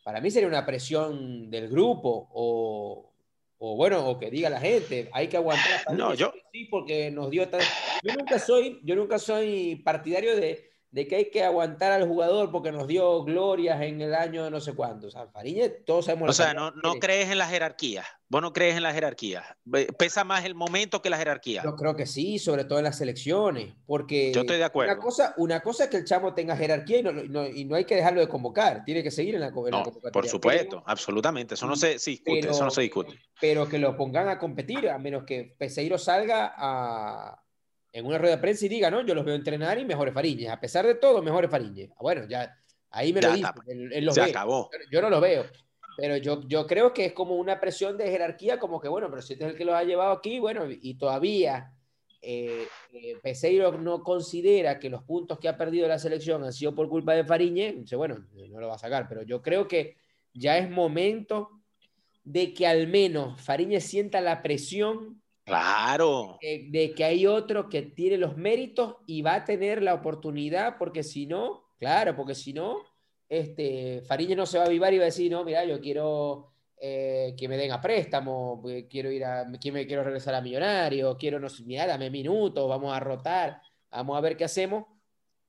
para 0.04 0.21
mí 0.21 0.30
sería 0.30 0.47
una 0.47 0.64
presión 0.64 1.50
del 1.50 1.68
grupo 1.68 2.28
o, 2.33 3.15
o 3.58 3.76
bueno, 3.76 4.08
o 4.08 4.18
que 4.18 4.30
diga 4.30 4.50
la 4.50 4.60
gente, 4.60 5.08
hay 5.12 5.28
que 5.28 5.36
aguantar 5.36 5.94
No, 5.94 6.14
yo 6.14 6.32
sí, 6.52 6.66
porque 6.70 7.10
nos 7.10 7.30
dio 7.30 7.48
Yo 8.02 8.14
nunca 8.14 8.38
soy, 8.38 8.80
yo 8.84 8.94
nunca 8.96 9.18
soy 9.18 9.76
partidario 9.76 10.36
de, 10.36 10.75
de, 10.90 11.06
que 11.06 11.16
hay 11.16 11.30
que 11.30 11.44
aguantar 11.44 11.92
al 11.92 12.06
jugador 12.06 12.50
porque 12.50 12.72
nos 12.72 12.86
dio 12.86 13.24
glorias 13.24 13.80
en 13.82 14.00
el 14.00 14.14
año 14.14 14.50
no 14.50 14.60
sé 14.60 14.74
cuánto. 14.74 15.08
O 15.08 15.10
sea, 15.10 15.26
Fariñez, 15.28 15.84
todos 15.84 16.06
sabemos. 16.06 16.30
O 16.30 16.32
sea, 16.32 16.54
no, 16.54 16.70
no 16.70 16.94
crees 16.94 17.30
en 17.30 17.38
la 17.38 17.46
jerarquía. 17.46 18.04
Vos 18.28 18.42
no 18.42 18.52
crees 18.52 18.76
en 18.76 18.82
la 18.82 18.92
jerarquía. 18.92 19.56
Pesa 19.98 20.24
más 20.24 20.44
el 20.44 20.56
momento 20.56 21.00
que 21.00 21.10
la 21.10 21.16
jerarquía. 21.16 21.62
Yo 21.62 21.76
creo 21.76 21.94
que 21.94 22.06
sí, 22.06 22.40
sobre 22.40 22.64
todo 22.64 22.78
en 22.78 22.84
las 22.84 22.98
selecciones, 22.98 23.74
porque 23.86 24.32
yo 24.32 24.40
estoy 24.40 24.56
de 24.56 24.64
acuerdo. 24.64 24.92
Una 24.92 25.00
cosa, 25.00 25.34
una 25.36 25.60
cosa 25.60 25.84
es 25.84 25.90
que 25.90 25.98
el 25.98 26.04
chamo 26.04 26.34
tenga 26.34 26.56
jerarquía 26.56 26.98
y 26.98 27.02
no, 27.04 27.46
y 27.46 27.64
no, 27.64 27.76
hay 27.76 27.84
que 27.84 27.94
dejarlo 27.94 28.20
de 28.20 28.28
convocar, 28.28 28.84
tiene 28.84 29.04
que 29.04 29.12
seguir 29.12 29.36
en 29.36 29.42
la, 29.42 29.52
convocatoria. 29.52 30.10
Por 30.12 30.26
supuesto, 30.26 30.82
absolutamente, 30.86 31.54
eso 31.54 31.66
no 31.66 31.76
se, 31.76 31.98
discute, 31.98 32.48
eso 32.48 32.64
no 32.64 32.70
se 32.70 32.82
discute. 32.82 33.16
Pero 33.40 33.68
que 33.68 33.78
lo 33.78 33.96
pongan 33.96 34.28
a 34.28 34.38
competir, 34.38 34.88
a 34.88 34.98
menos 34.98 35.22
que 35.22 35.54
Peseiro 35.56 35.96
salga 35.96 36.52
a, 36.56 37.45
en 37.96 38.04
una 38.04 38.18
rueda 38.18 38.36
de 38.36 38.42
prensa 38.42 38.66
y 38.66 38.68
diga, 38.68 38.90
no, 38.90 39.04
yo 39.06 39.14
los 39.14 39.24
veo 39.24 39.34
entrenar 39.34 39.78
y 39.78 39.84
mejores 39.84 40.12
Fariñez, 40.12 40.50
a 40.50 40.60
pesar 40.60 40.86
de 40.86 40.96
todo, 40.96 41.22
mejores 41.22 41.50
Fariñez. 41.50 41.90
Bueno, 41.98 42.26
ya 42.28 42.54
ahí 42.90 43.12
me 43.12 43.22
lo 43.22 43.32
dice, 43.32 43.48
se 44.12 44.22
acabó. 44.22 44.70
Yo 44.90 45.00
no 45.00 45.08
lo 45.08 45.20
veo. 45.20 45.44
Pero 45.96 46.18
yo, 46.18 46.46
yo 46.46 46.66
creo 46.66 46.92
que 46.92 47.06
es 47.06 47.12
como 47.14 47.36
una 47.36 47.58
presión 47.58 47.96
de 47.96 48.10
jerarquía, 48.10 48.58
como 48.58 48.80
que, 48.80 48.88
bueno, 48.88 49.08
pero 49.08 49.22
si 49.22 49.32
este 49.32 49.46
es 49.46 49.52
el 49.52 49.56
que 49.56 49.64
lo 49.64 49.74
ha 49.74 49.82
llevado 49.82 50.12
aquí, 50.12 50.38
bueno, 50.38 50.66
y 50.68 50.98
todavía 50.98 51.72
eh, 52.20 52.66
eh, 52.92 53.16
Peseiro 53.22 53.78
no 53.78 54.02
considera 54.02 54.78
que 54.78 54.90
los 54.90 55.02
puntos 55.04 55.38
que 55.38 55.48
ha 55.48 55.56
perdido 55.56 55.88
la 55.88 55.98
selección 55.98 56.44
han 56.44 56.52
sido 56.52 56.74
por 56.74 56.88
culpa 56.88 57.14
de 57.14 57.24
Fariñe, 57.24 57.72
dice, 57.78 57.96
bueno, 57.96 58.26
no 58.50 58.60
lo 58.60 58.68
va 58.68 58.74
a 58.74 58.78
sacar, 58.78 59.08
pero 59.08 59.22
yo 59.22 59.40
creo 59.40 59.66
que 59.66 59.96
ya 60.34 60.58
es 60.58 60.68
momento 60.68 61.50
de 62.24 62.52
que 62.52 62.66
al 62.66 62.88
menos 62.88 63.40
Fariñe 63.40 63.80
sienta 63.80 64.20
la 64.20 64.42
presión. 64.42 65.22
Claro. 65.46 66.38
De, 66.42 66.66
de 66.70 66.92
que 66.92 67.04
hay 67.04 67.24
otro 67.24 67.68
que 67.68 67.82
tiene 67.82 68.18
los 68.18 68.36
méritos 68.36 68.96
y 69.06 69.22
va 69.22 69.36
a 69.36 69.44
tener 69.44 69.80
la 69.80 69.94
oportunidad, 69.94 70.76
porque 70.76 71.04
si 71.04 71.26
no, 71.26 71.70
claro, 71.78 72.16
porque 72.16 72.34
si 72.34 72.52
no, 72.52 72.78
este, 73.28 74.02
Fariña 74.02 74.34
no 74.34 74.44
se 74.44 74.58
va 74.58 74.64
a 74.64 74.66
avivar 74.66 74.92
y 74.92 74.98
va 74.98 75.04
a 75.04 75.06
decir, 75.06 75.30
no, 75.30 75.44
mira, 75.44 75.64
yo 75.64 75.80
quiero 75.80 76.52
eh, 76.80 77.32
que 77.38 77.46
me 77.46 77.56
den 77.56 77.70
a 77.70 77.80
préstamo, 77.80 78.60
quiero 78.90 79.12
ir 79.12 79.24
a, 79.24 79.44
me 79.44 79.60
quiero 79.60 80.02
regresar 80.02 80.34
a 80.34 80.40
Millonario, 80.40 81.16
quiero, 81.16 81.38
no 81.38 81.48
sé, 81.48 81.62
mira, 81.62 81.86
dame 81.86 82.10
minutos, 82.10 82.68
vamos 82.68 82.92
a 82.92 82.98
rotar, 82.98 83.62
vamos 83.88 84.18
a 84.18 84.20
ver 84.20 84.36
qué 84.36 84.44
hacemos. 84.44 84.84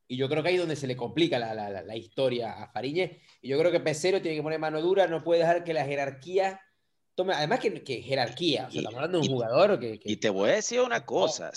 Y 0.08 0.16
yo 0.16 0.30
creo 0.30 0.44
que 0.44 0.50
ahí 0.50 0.56
es 0.56 0.62
donde 0.62 0.76
se 0.76 0.88
le 0.88 0.96
complica 0.96 1.40
la, 1.40 1.56
la, 1.56 1.82
la 1.82 1.96
historia 1.96 2.54
a 2.54 2.68
Fariñez. 2.72 3.18
Y 3.42 3.50
yo 3.50 3.58
creo 3.58 3.72
que 3.72 3.80
Pesero 3.80 4.22
tiene 4.22 4.38
que 4.38 4.44
poner 4.44 4.60
mano 4.60 4.80
dura, 4.80 5.08
no 5.08 5.24
puede 5.24 5.42
dejar 5.42 5.64
que 5.64 5.74
la 5.74 5.86
jerarquía 5.86 6.62
tome, 7.18 7.34
además 7.34 7.60
que, 7.60 7.84
que 7.84 8.02
jerarquía, 8.02 8.68
o 8.68 8.72
sea, 8.72 8.80
estamos 8.80 8.96
hablando 8.96 9.20
de 9.20 9.28
un 9.28 9.34
jugador 9.34 9.80
que, 9.80 10.00
Y 10.04 10.18
te 10.18 10.30
voy 10.30 10.52
a 10.52 10.54
decir 10.54 10.82
una 10.82 11.04
cosa, 11.04 11.52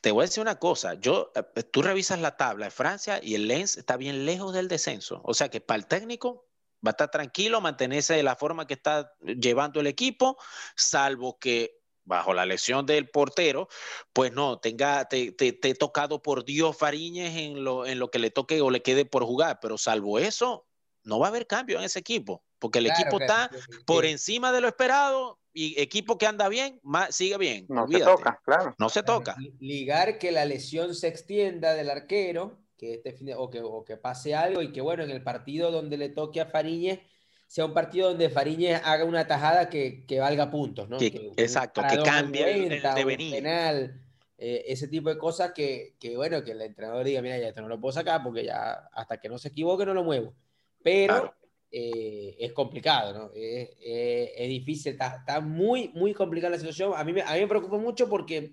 te 0.00 0.10
voy 0.10 0.22
a 0.22 0.26
decir 0.26 0.40
una 0.40 0.58
cosa, 0.58 0.94
yo, 0.94 1.32
eh, 1.34 1.62
tú 1.64 1.82
revisas 1.82 2.18
la 2.18 2.38
tabla 2.38 2.64
de 2.64 2.70
Francia 2.70 3.20
y 3.22 3.34
el 3.34 3.46
Lens 3.46 3.76
está 3.76 3.98
bien 3.98 4.24
lejos 4.24 4.54
del 4.54 4.68
descenso, 4.68 5.20
o 5.22 5.34
sea 5.34 5.50
que 5.50 5.60
para 5.60 5.76
el 5.76 5.86
técnico 5.86 6.48
va 6.84 6.90
a 6.90 6.92
estar 6.92 7.10
tranquilo, 7.10 7.60
mantenerse 7.60 8.14
de 8.14 8.22
la 8.22 8.36
forma 8.36 8.66
que 8.66 8.72
está 8.72 9.12
llevando 9.20 9.80
el 9.80 9.86
equipo, 9.86 10.38
salvo 10.76 11.38
que 11.38 11.78
bajo 12.04 12.32
la 12.32 12.46
lesión 12.46 12.86
del 12.86 13.10
portero, 13.10 13.68
pues 14.14 14.32
no, 14.32 14.60
tenga, 14.60 15.04
te, 15.06 15.32
te, 15.32 15.52
te 15.52 15.74
tocado 15.74 16.22
por 16.22 16.46
Dios 16.46 16.74
Fariñez 16.74 17.36
en 17.36 17.64
lo, 17.64 17.84
en 17.84 17.98
lo 17.98 18.10
que 18.10 18.18
le 18.18 18.30
toque 18.30 18.62
o 18.62 18.70
le 18.70 18.80
quede 18.80 19.04
por 19.04 19.24
jugar, 19.24 19.58
pero 19.60 19.76
salvo 19.76 20.18
eso, 20.18 20.66
no 21.02 21.18
va 21.18 21.26
a 21.26 21.28
haber 21.28 21.46
cambio 21.46 21.78
en 21.78 21.84
ese 21.84 21.98
equipo, 21.98 22.45
porque 22.58 22.78
el 22.78 22.86
equipo 22.86 23.20
está 23.20 23.50
por 23.84 24.04
encima 24.04 24.52
de 24.52 24.60
lo 24.60 24.68
esperado 24.68 25.38
y 25.52 25.80
equipo 25.80 26.18
que 26.18 26.26
anda 26.26 26.48
bien, 26.48 26.80
sigue 27.10 27.38
bien. 27.38 27.66
No 27.68 27.88
se 27.88 28.00
toca, 28.00 28.40
claro. 28.44 28.74
No 28.78 28.88
se 28.88 29.02
toca. 29.02 29.36
Ligar 29.58 30.18
que 30.18 30.30
la 30.30 30.44
lesión 30.44 30.94
se 30.94 31.08
extienda 31.08 31.74
del 31.74 31.90
arquero, 31.90 32.58
que 32.76 33.00
este 33.04 33.34
o, 33.34 33.48
que, 33.48 33.60
o 33.62 33.84
que 33.84 33.96
pase 33.96 34.34
algo 34.34 34.62
y 34.62 34.72
que 34.72 34.80
bueno, 34.80 35.02
en 35.02 35.10
el 35.10 35.22
partido 35.22 35.70
donde 35.70 35.96
le 35.96 36.10
toque 36.10 36.40
a 36.40 36.46
Fariñez, 36.46 37.00
sea 37.46 37.64
un 37.64 37.74
partido 37.74 38.08
donde 38.08 38.28
Fariñez 38.28 38.82
haga 38.84 39.04
una 39.04 39.26
tajada 39.26 39.70
que, 39.70 40.04
que 40.04 40.20
valga 40.20 40.50
puntos, 40.50 40.88
¿no? 40.88 40.98
exacto, 41.00 41.82
que 41.88 42.02
cambie 42.02 42.66
el 42.66 42.82
devenir. 42.94 43.32
Penal, 43.32 44.02
eh, 44.38 44.64
ese 44.66 44.88
tipo 44.88 45.08
de 45.08 45.16
cosas 45.16 45.52
que, 45.52 45.94
que, 45.98 46.16
bueno, 46.16 46.44
que 46.44 46.50
el 46.50 46.60
entrenador 46.60 47.04
diga, 47.04 47.22
mira, 47.22 47.38
ya 47.38 47.48
esto 47.48 47.62
no 47.62 47.68
lo 47.68 47.80
puedo 47.80 47.92
sacar 47.92 48.22
porque 48.22 48.44
ya 48.44 48.88
hasta 48.92 49.18
que 49.18 49.28
no 49.28 49.38
se 49.38 49.48
equivoque 49.48 49.86
no 49.86 49.94
lo 49.94 50.04
muevo. 50.04 50.34
Pero 50.82 51.34
eh, 51.70 52.36
es 52.38 52.52
complicado, 52.52 53.12
¿no? 53.12 53.30
Es, 53.34 54.48
difícil, 54.48 54.92
está, 54.92 55.40
muy, 55.40 55.88
muy 55.94 56.14
complicada 56.14 56.52
la 56.52 56.58
situación. 56.58 56.92
A 56.96 57.04
mí, 57.04 57.12
me, 57.12 57.22
a 57.22 57.34
mí 57.34 57.40
me 57.40 57.48
preocupa 57.48 57.76
mucho 57.76 58.08
porque 58.08 58.52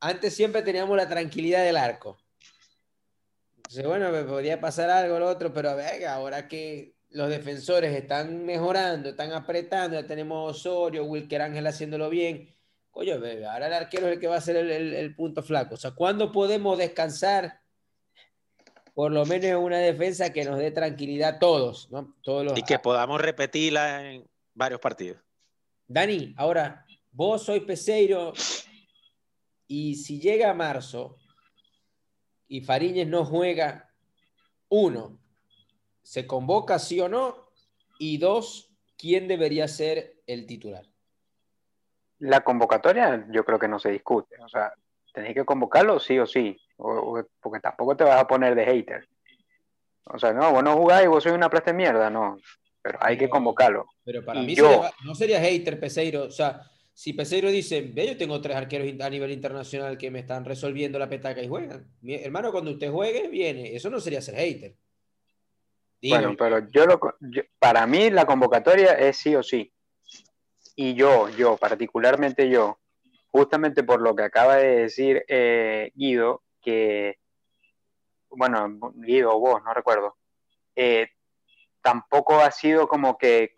antes 0.00 0.34
siempre 0.34 0.62
teníamos 0.62 0.96
la 0.96 1.08
tranquilidad 1.08 1.64
del 1.64 1.76
arco. 1.76 2.18
Entonces, 3.56 3.86
bueno, 3.86 4.10
me 4.10 4.24
podría 4.24 4.60
pasar 4.60 4.90
algo 4.90 5.18
lo 5.18 5.28
otro, 5.28 5.52
pero 5.52 5.74
venga, 5.74 6.14
ahora 6.14 6.46
que 6.46 6.94
los 7.10 7.30
defensores 7.30 7.94
están 7.96 8.44
mejorando, 8.44 9.10
están 9.10 9.32
apretando, 9.32 10.00
ya 10.00 10.06
tenemos 10.06 10.56
Osorio, 10.56 11.04
Wilker 11.04 11.42
Ángel 11.42 11.66
haciéndolo 11.66 12.10
bien. 12.10 12.54
Coño, 12.90 13.14
ahora 13.14 13.66
el 13.66 13.72
arquero 13.72 14.06
es 14.06 14.14
el 14.14 14.20
que 14.20 14.28
va 14.28 14.36
a 14.36 14.40
ser 14.40 14.56
el, 14.56 14.70
el 14.70 15.14
punto 15.16 15.42
flaco. 15.42 15.74
O 15.74 15.78
sea, 15.78 15.92
¿cuándo 15.92 16.30
podemos 16.30 16.76
descansar? 16.78 17.63
Por 18.94 19.10
lo 19.10 19.26
menos 19.26 19.62
una 19.62 19.78
defensa 19.78 20.32
que 20.32 20.44
nos 20.44 20.58
dé 20.58 20.70
tranquilidad 20.70 21.34
a 21.34 21.38
todos, 21.38 21.90
¿no? 21.90 22.14
Todos 22.22 22.44
los... 22.44 22.58
Y 22.58 22.62
que 22.62 22.78
podamos 22.78 23.20
repetirla 23.20 24.08
en 24.08 24.24
varios 24.54 24.80
partidos. 24.80 25.20
Dani, 25.86 26.32
ahora, 26.36 26.86
vos 27.10 27.42
sois 27.42 27.62
Peseiro 27.64 28.32
y 29.66 29.96
si 29.96 30.20
llega 30.20 30.50
a 30.50 30.54
marzo 30.54 31.16
y 32.46 32.60
Fariñez 32.60 33.08
no 33.08 33.24
juega, 33.24 33.90
uno, 34.68 35.18
¿se 36.02 36.26
convoca 36.26 36.78
sí 36.78 37.00
o 37.00 37.08
no? 37.08 37.50
Y 37.98 38.18
dos, 38.18 38.70
¿quién 38.96 39.26
debería 39.26 39.66
ser 39.66 40.22
el 40.26 40.46
titular? 40.46 40.86
La 42.20 42.42
convocatoria 42.42 43.26
yo 43.30 43.44
creo 43.44 43.58
que 43.58 43.68
no 43.68 43.80
se 43.80 43.90
discute. 43.90 44.36
O 44.40 44.48
sea, 44.48 44.72
tenéis 45.12 45.34
que 45.34 45.44
convocarlo 45.44 45.98
sí 45.98 46.18
o 46.18 46.26
sí, 46.26 46.56
porque 46.76 47.60
tampoco 47.60 47.96
te 47.96 48.04
vas 48.04 48.20
a 48.20 48.26
poner 48.26 48.54
de 48.54 48.64
hater. 48.64 49.08
O 50.06 50.18
sea, 50.18 50.32
no, 50.32 50.52
vos 50.52 50.62
no 50.62 50.76
jugáis, 50.76 51.08
vos 51.08 51.22
sois 51.22 51.34
una 51.34 51.48
plasta 51.48 51.70
de 51.70 51.76
mierda, 51.76 52.10
no. 52.10 52.36
Pero 52.82 52.98
hay 53.00 53.16
que 53.16 53.28
convocarlo. 53.28 53.86
Pero 54.04 54.24
para 54.24 54.42
mí 54.42 54.54
yo, 54.54 54.84
no 55.04 55.14
sería 55.14 55.40
hater 55.40 55.80
Peseiro. 55.80 56.24
O 56.24 56.30
sea, 56.30 56.60
si 56.92 57.12
Peseiro 57.12 57.50
dice, 57.50 57.80
ve, 57.80 58.08
yo 58.08 58.16
tengo 58.16 58.40
tres 58.40 58.56
arqueros 58.56 58.88
a 59.00 59.10
nivel 59.10 59.32
internacional 59.32 59.96
que 59.96 60.10
me 60.10 60.20
están 60.20 60.44
resolviendo 60.44 60.98
la 60.98 61.08
petaca 61.08 61.42
y 61.42 61.48
juegan. 61.48 61.86
Mi 62.02 62.14
hermano, 62.14 62.52
cuando 62.52 62.70
usted 62.70 62.90
juegue, 62.90 63.28
viene. 63.28 63.74
Eso 63.74 63.88
no 63.88 63.98
sería 63.98 64.20
ser 64.20 64.36
hater. 64.36 64.76
Bueno, 66.08 66.34
pero 66.36 66.68
yo, 66.70 66.86
lo, 66.86 67.00
para 67.58 67.86
mí 67.86 68.10
la 68.10 68.26
convocatoria 68.26 68.92
es 68.92 69.16
sí 69.16 69.34
o 69.34 69.42
sí. 69.42 69.72
Y 70.76 70.94
yo, 70.94 71.28
yo, 71.30 71.56
particularmente 71.56 72.48
yo, 72.50 72.78
justamente 73.30 73.82
por 73.82 74.00
lo 74.00 74.14
que 74.14 74.24
acaba 74.24 74.56
de 74.56 74.82
decir 74.82 75.24
eh, 75.28 75.90
Guido, 75.94 76.43
que, 76.64 77.18
bueno, 78.30 78.92
Guido 78.94 79.36
o 79.36 79.38
vos, 79.38 79.62
no 79.62 79.74
recuerdo, 79.74 80.16
eh, 80.74 81.08
tampoco 81.82 82.40
ha 82.40 82.50
sido 82.50 82.88
como 82.88 83.18
que 83.18 83.56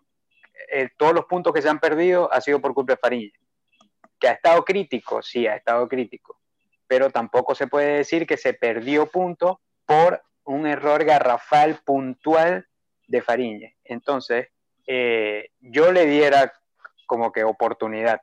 eh, 0.69 0.89
todos 0.97 1.13
los 1.13 1.25
puntos 1.25 1.53
que 1.53 1.61
se 1.61 1.69
han 1.69 1.79
perdido 1.79 2.31
ha 2.31 2.41
sido 2.41 2.59
por 2.59 2.73
culpa 2.73 2.93
de 2.93 2.97
Fariña. 2.97 3.31
Que 4.19 4.27
ha 4.27 4.33
estado 4.33 4.63
crítico, 4.65 5.21
sí, 5.21 5.47
ha 5.47 5.55
estado 5.55 5.87
crítico, 5.87 6.39
pero 6.87 7.09
tampoco 7.09 7.55
se 7.55 7.67
puede 7.67 7.97
decir 7.97 8.27
que 8.27 8.37
se 8.37 8.53
perdió 8.53 9.07
puntos 9.07 9.57
por 9.85 10.21
un 10.43 10.65
error 10.67 11.03
garrafal 11.03 11.79
puntual 11.85 12.67
de 13.07 13.21
Fariña. 13.21 13.71
Entonces, 13.83 14.49
eh, 14.85 15.51
yo 15.59 15.91
le 15.91 16.05
diera 16.05 16.53
como 17.05 17.31
que 17.31 17.43
oportunidad. 17.43 18.21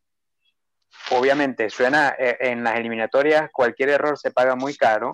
Obviamente, 1.10 1.68
suena 1.68 2.14
eh, 2.18 2.36
en 2.40 2.64
las 2.64 2.76
eliminatorias, 2.76 3.50
cualquier 3.52 3.90
error 3.90 4.18
se 4.18 4.30
paga 4.30 4.56
muy 4.56 4.74
caro, 4.74 5.10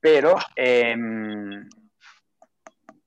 pero, 0.00 0.36
em, 0.54 1.68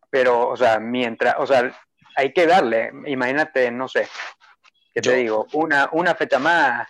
pero, 0.09 0.49
o 0.49 0.57
sea, 0.57 0.79
mientras, 0.79 1.35
o 1.39 1.47
sea, 1.47 1.71
hay 2.15 2.33
que 2.33 2.45
darle, 2.45 2.91
imagínate, 3.05 3.71
no 3.71 3.87
sé, 3.87 4.07
¿qué 4.93 5.01
te 5.01 5.15
digo? 5.15 5.47
Una, 5.53 5.89
una 5.93 6.15
fecha 6.15 6.39
más, 6.39 6.87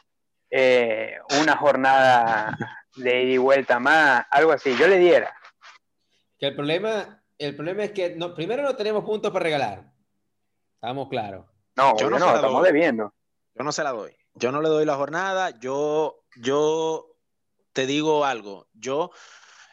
eh, 0.49 1.17
una 1.41 1.57
jornada 1.57 2.57
de 2.95 3.23
ida 3.23 3.33
y 3.33 3.37
vuelta 3.37 3.79
más, 3.79 4.25
algo 4.31 4.51
así, 4.51 4.75
yo 4.77 4.87
le 4.87 4.97
diera. 4.97 5.35
Que 6.39 6.47
el 6.47 6.55
problema, 6.55 7.21
el 7.37 7.55
problema 7.55 7.83
es 7.83 7.91
que 7.91 8.15
no, 8.15 8.33
primero 8.33 8.63
no 8.63 8.75
tenemos 8.75 9.03
puntos 9.03 9.31
para 9.31 9.43
regalar. 9.43 9.91
Estamos 10.75 11.09
claros. 11.09 11.45
No, 11.75 11.97
yo 11.97 12.09
no, 12.09 12.17
no 12.17 12.35
estamos 12.35 12.63
debiendo. 12.63 13.13
Yo 13.53 13.63
no 13.63 13.71
se 13.71 13.83
la 13.83 13.91
doy. 13.91 14.15
Yo 14.39 14.51
no 14.51 14.61
le 14.61 14.69
doy 14.69 14.85
la 14.85 14.95
jornada. 14.95 15.57
Yo, 15.59 16.23
yo 16.35 17.15
te 17.73 17.85
digo 17.85 18.25
algo. 18.25 18.67
Yo, 18.73 19.11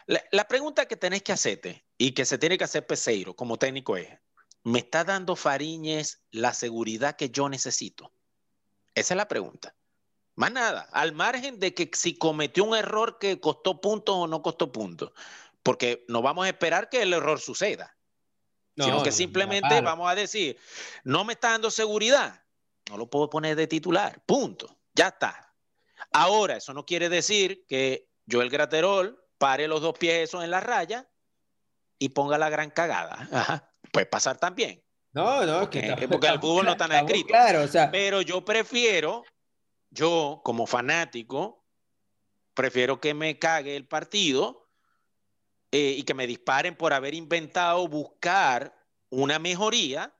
la, 0.06 0.48
pregunta 0.48 0.86
que 0.86 0.96
tenés 0.96 1.22
que 1.22 1.32
hacerte 1.32 1.84
y 1.98 2.12
que 2.12 2.24
se 2.24 2.38
tiene 2.38 2.58
que 2.58 2.64
hacer 2.64 2.86
Peseiro 2.86 3.34
como 3.34 3.58
técnico 3.58 3.96
es, 3.96 4.08
¿me 4.62 4.80
está 4.80 5.04
dando 5.04 5.36
Fariñez 5.36 6.22
la 6.30 6.52
seguridad 6.52 7.16
que 7.16 7.30
yo 7.30 7.48
necesito? 7.48 8.12
Esa 8.94 9.14
es 9.14 9.16
la 9.16 9.28
pregunta. 9.28 9.74
Más 10.36 10.50
nada, 10.50 10.88
al 10.92 11.12
margen 11.12 11.60
de 11.60 11.74
que 11.74 11.90
si 11.94 12.18
cometió 12.18 12.64
un 12.64 12.76
error 12.76 13.18
que 13.18 13.38
costó 13.38 13.80
puntos 13.80 14.16
o 14.16 14.26
no 14.26 14.42
costó 14.42 14.72
puntos 14.72 15.12
porque 15.64 16.04
no 16.08 16.22
vamos 16.22 16.44
a 16.44 16.48
esperar 16.48 16.90
que 16.90 17.02
el 17.02 17.12
error 17.12 17.40
suceda, 17.40 17.96
sino 18.76 19.02
que 19.02 19.12
simplemente 19.12 19.80
vamos 19.80 20.10
a 20.10 20.14
decir, 20.14 20.58
no 21.02 21.24
me 21.24 21.32
está 21.32 21.50
dando 21.50 21.70
seguridad, 21.70 22.43
no 22.88 22.96
lo 22.96 23.08
puedo 23.08 23.30
poner 23.30 23.56
de 23.56 23.66
titular, 23.66 24.22
punto, 24.26 24.78
ya 24.94 25.08
está. 25.08 25.54
Ahora, 26.12 26.56
eso 26.56 26.74
no 26.74 26.84
quiere 26.84 27.08
decir 27.08 27.64
que 27.68 28.08
yo 28.26 28.42
el 28.42 28.50
Graterol 28.50 29.22
pare 29.38 29.68
los 29.68 29.80
dos 29.82 29.98
pies 29.98 30.32
en 30.34 30.50
la 30.50 30.60
raya 30.60 31.08
y 31.98 32.10
ponga 32.10 32.38
la 32.38 32.50
gran 32.50 32.70
cagada. 32.70 33.72
Puede 33.92 34.06
pasar 34.06 34.38
también. 34.38 34.82
No, 35.12 35.46
no, 35.46 35.70
que 35.70 36.08
porque 36.10 36.26
el 36.26 36.40
fútbol 36.40 36.64
no 36.64 36.72
está 36.72 36.88
nada 36.88 37.02
escrito. 37.02 37.28
Claro, 37.28 37.62
o 37.62 37.68
sea. 37.68 37.90
Pero 37.90 38.20
yo 38.20 38.44
prefiero, 38.44 39.22
yo 39.90 40.40
como 40.44 40.66
fanático, 40.66 41.64
prefiero 42.52 43.00
que 43.00 43.14
me 43.14 43.38
cague 43.38 43.76
el 43.76 43.86
partido 43.86 44.68
eh, 45.70 45.94
y 45.98 46.02
que 46.04 46.14
me 46.14 46.26
disparen 46.26 46.76
por 46.76 46.92
haber 46.92 47.14
inventado 47.14 47.86
buscar 47.86 48.74
una 49.10 49.38
mejoría 49.38 50.13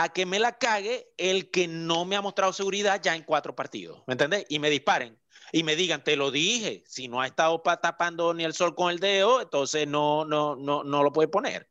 a 0.00 0.10
que 0.10 0.26
me 0.26 0.38
la 0.38 0.56
cague 0.58 1.08
el 1.16 1.50
que 1.50 1.66
no 1.66 2.04
me 2.04 2.14
ha 2.14 2.22
mostrado 2.22 2.52
seguridad 2.52 3.00
ya 3.02 3.16
en 3.16 3.24
cuatro 3.24 3.56
partidos, 3.56 4.04
¿me 4.06 4.12
entendés? 4.12 4.46
Y 4.48 4.60
me 4.60 4.70
disparen 4.70 5.18
y 5.50 5.64
me 5.64 5.74
digan, 5.74 6.04
te 6.04 6.14
lo 6.14 6.30
dije, 6.30 6.84
si 6.86 7.08
no 7.08 7.20
ha 7.20 7.26
estado 7.26 7.60
tapando 7.60 8.32
ni 8.32 8.44
el 8.44 8.54
sol 8.54 8.76
con 8.76 8.92
el 8.92 9.00
dedo, 9.00 9.42
entonces 9.42 9.88
no, 9.88 10.24
no, 10.24 10.54
no, 10.54 10.84
no 10.84 11.02
lo 11.02 11.12
puede 11.12 11.26
poner. 11.26 11.68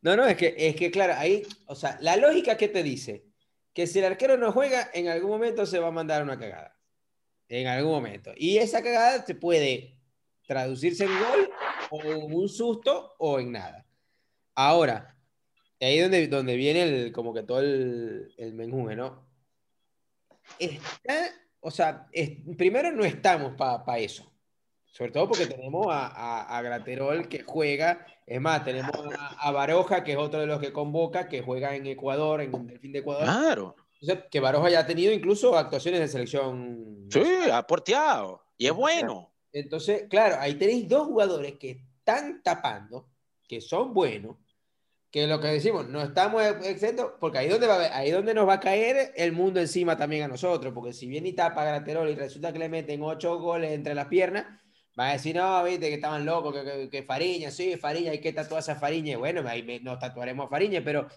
No, 0.00 0.16
no, 0.16 0.24
es 0.24 0.34
que, 0.38 0.54
es 0.56 0.74
que 0.76 0.90
claro, 0.90 1.12
ahí, 1.14 1.46
o 1.66 1.74
sea, 1.74 1.98
la 2.00 2.16
lógica 2.16 2.56
que 2.56 2.68
te 2.68 2.82
dice 2.82 3.26
que 3.74 3.86
si 3.86 3.98
el 3.98 4.06
arquero 4.06 4.38
no 4.38 4.50
juega, 4.50 4.90
en 4.94 5.08
algún 5.08 5.28
momento 5.28 5.66
se 5.66 5.78
va 5.78 5.88
a 5.88 5.92
mandar 5.92 6.22
una 6.22 6.38
cagada. 6.38 6.74
En 7.48 7.66
algún 7.66 7.92
momento. 7.92 8.32
Y 8.34 8.56
esa 8.56 8.82
cagada 8.82 9.26
se 9.26 9.34
puede 9.34 9.98
traducirse 10.46 11.04
en 11.04 11.18
gol 11.18 11.50
o 11.90 12.02
en 12.02 12.32
un 12.32 12.48
susto 12.48 13.14
o 13.18 13.38
en 13.38 13.52
nada. 13.52 13.86
Ahora, 14.54 15.19
ahí 15.86 15.98
es 15.98 16.02
donde, 16.02 16.28
donde 16.28 16.56
viene 16.56 16.82
el, 16.82 17.12
como 17.12 17.32
que 17.32 17.42
todo 17.42 17.60
el, 17.60 18.32
el 18.36 18.54
menjunje, 18.54 18.96
¿no? 18.96 19.26
Está, 20.58 21.30
o 21.60 21.70
sea, 21.70 22.06
primero 22.56 22.90
no 22.92 23.04
estamos 23.04 23.54
para 23.54 23.98
eso. 23.98 24.30
Sobre 24.86 25.12
todo 25.12 25.28
porque 25.28 25.46
tenemos 25.46 25.86
a, 25.88 26.56
a, 26.56 26.62
Graterol 26.62 27.28
que 27.28 27.44
juega, 27.44 28.04
es 28.26 28.40
más, 28.40 28.64
tenemos 28.64 28.90
a, 29.38 29.52
Baroja, 29.52 30.02
que 30.02 30.12
es 30.12 30.18
otro 30.18 30.40
de 30.40 30.46
los 30.46 30.60
que 30.60 30.72
convoca, 30.72 31.28
que 31.28 31.42
juega 31.42 31.76
en 31.76 31.86
Ecuador, 31.86 32.40
en 32.40 32.68
el 32.68 32.78
fin 32.80 32.92
de 32.92 32.98
Ecuador. 32.98 33.22
Claro. 33.22 33.76
que 34.30 34.40
Baroja 34.40 34.68
ya 34.68 34.80
ha 34.80 34.86
tenido 34.86 35.12
incluso 35.12 35.56
actuaciones 35.56 36.00
de 36.00 36.08
selección. 36.08 37.06
Sí, 37.08 37.22
ha 37.52 37.64
porteado. 37.66 38.42
Y 38.58 38.66
es 38.66 38.72
bueno. 38.72 39.32
Entonces, 39.52 40.06
claro, 40.10 40.36
ahí 40.40 40.54
tenéis 40.54 40.88
dos 40.88 41.06
jugadores 41.06 41.56
que 41.56 41.70
están 41.70 42.42
tapando, 42.42 43.08
que 43.46 43.60
son 43.60 43.94
buenos, 43.94 44.36
que 45.10 45.26
lo 45.26 45.40
que 45.40 45.48
decimos, 45.48 45.88
no 45.88 46.02
estamos 46.02 46.42
exentos, 46.64 47.12
porque 47.18 47.38
ahí 47.38 47.48
donde, 47.48 47.66
va, 47.66 47.96
ahí 47.96 48.10
donde 48.10 48.32
nos 48.32 48.48
va 48.48 48.54
a 48.54 48.60
caer 48.60 49.12
el 49.16 49.32
mundo 49.32 49.60
encima 49.60 49.96
también 49.96 50.22
a 50.22 50.28
nosotros, 50.28 50.72
porque 50.72 50.92
si 50.92 51.08
viene 51.08 51.30
y 51.30 51.32
tapa 51.32 51.64
Graterol 51.64 52.08
y 52.10 52.14
resulta 52.14 52.52
que 52.52 52.60
le 52.60 52.68
meten 52.68 53.02
ocho 53.02 53.38
goles 53.38 53.72
entre 53.72 53.94
las 53.94 54.06
piernas, 54.06 54.46
va 54.98 55.08
a 55.08 55.12
decir, 55.12 55.34
no, 55.34 55.64
viste 55.64 55.88
que 55.88 55.94
estaban 55.94 56.24
locos, 56.24 56.54
que, 56.54 56.88
que, 56.88 57.02
Fariña, 57.02 57.50
sí, 57.50 57.76
Fariña, 57.76 58.12
hay 58.12 58.20
que 58.20 58.32
tatuar 58.32 58.62
a 58.68 58.74
Fariña, 58.76 59.18
bueno, 59.18 59.42
ahí 59.48 59.80
nos 59.82 59.98
tatuaremos 59.98 60.46
a 60.46 60.50
Fariña, 60.50 60.80
pero, 60.84 61.08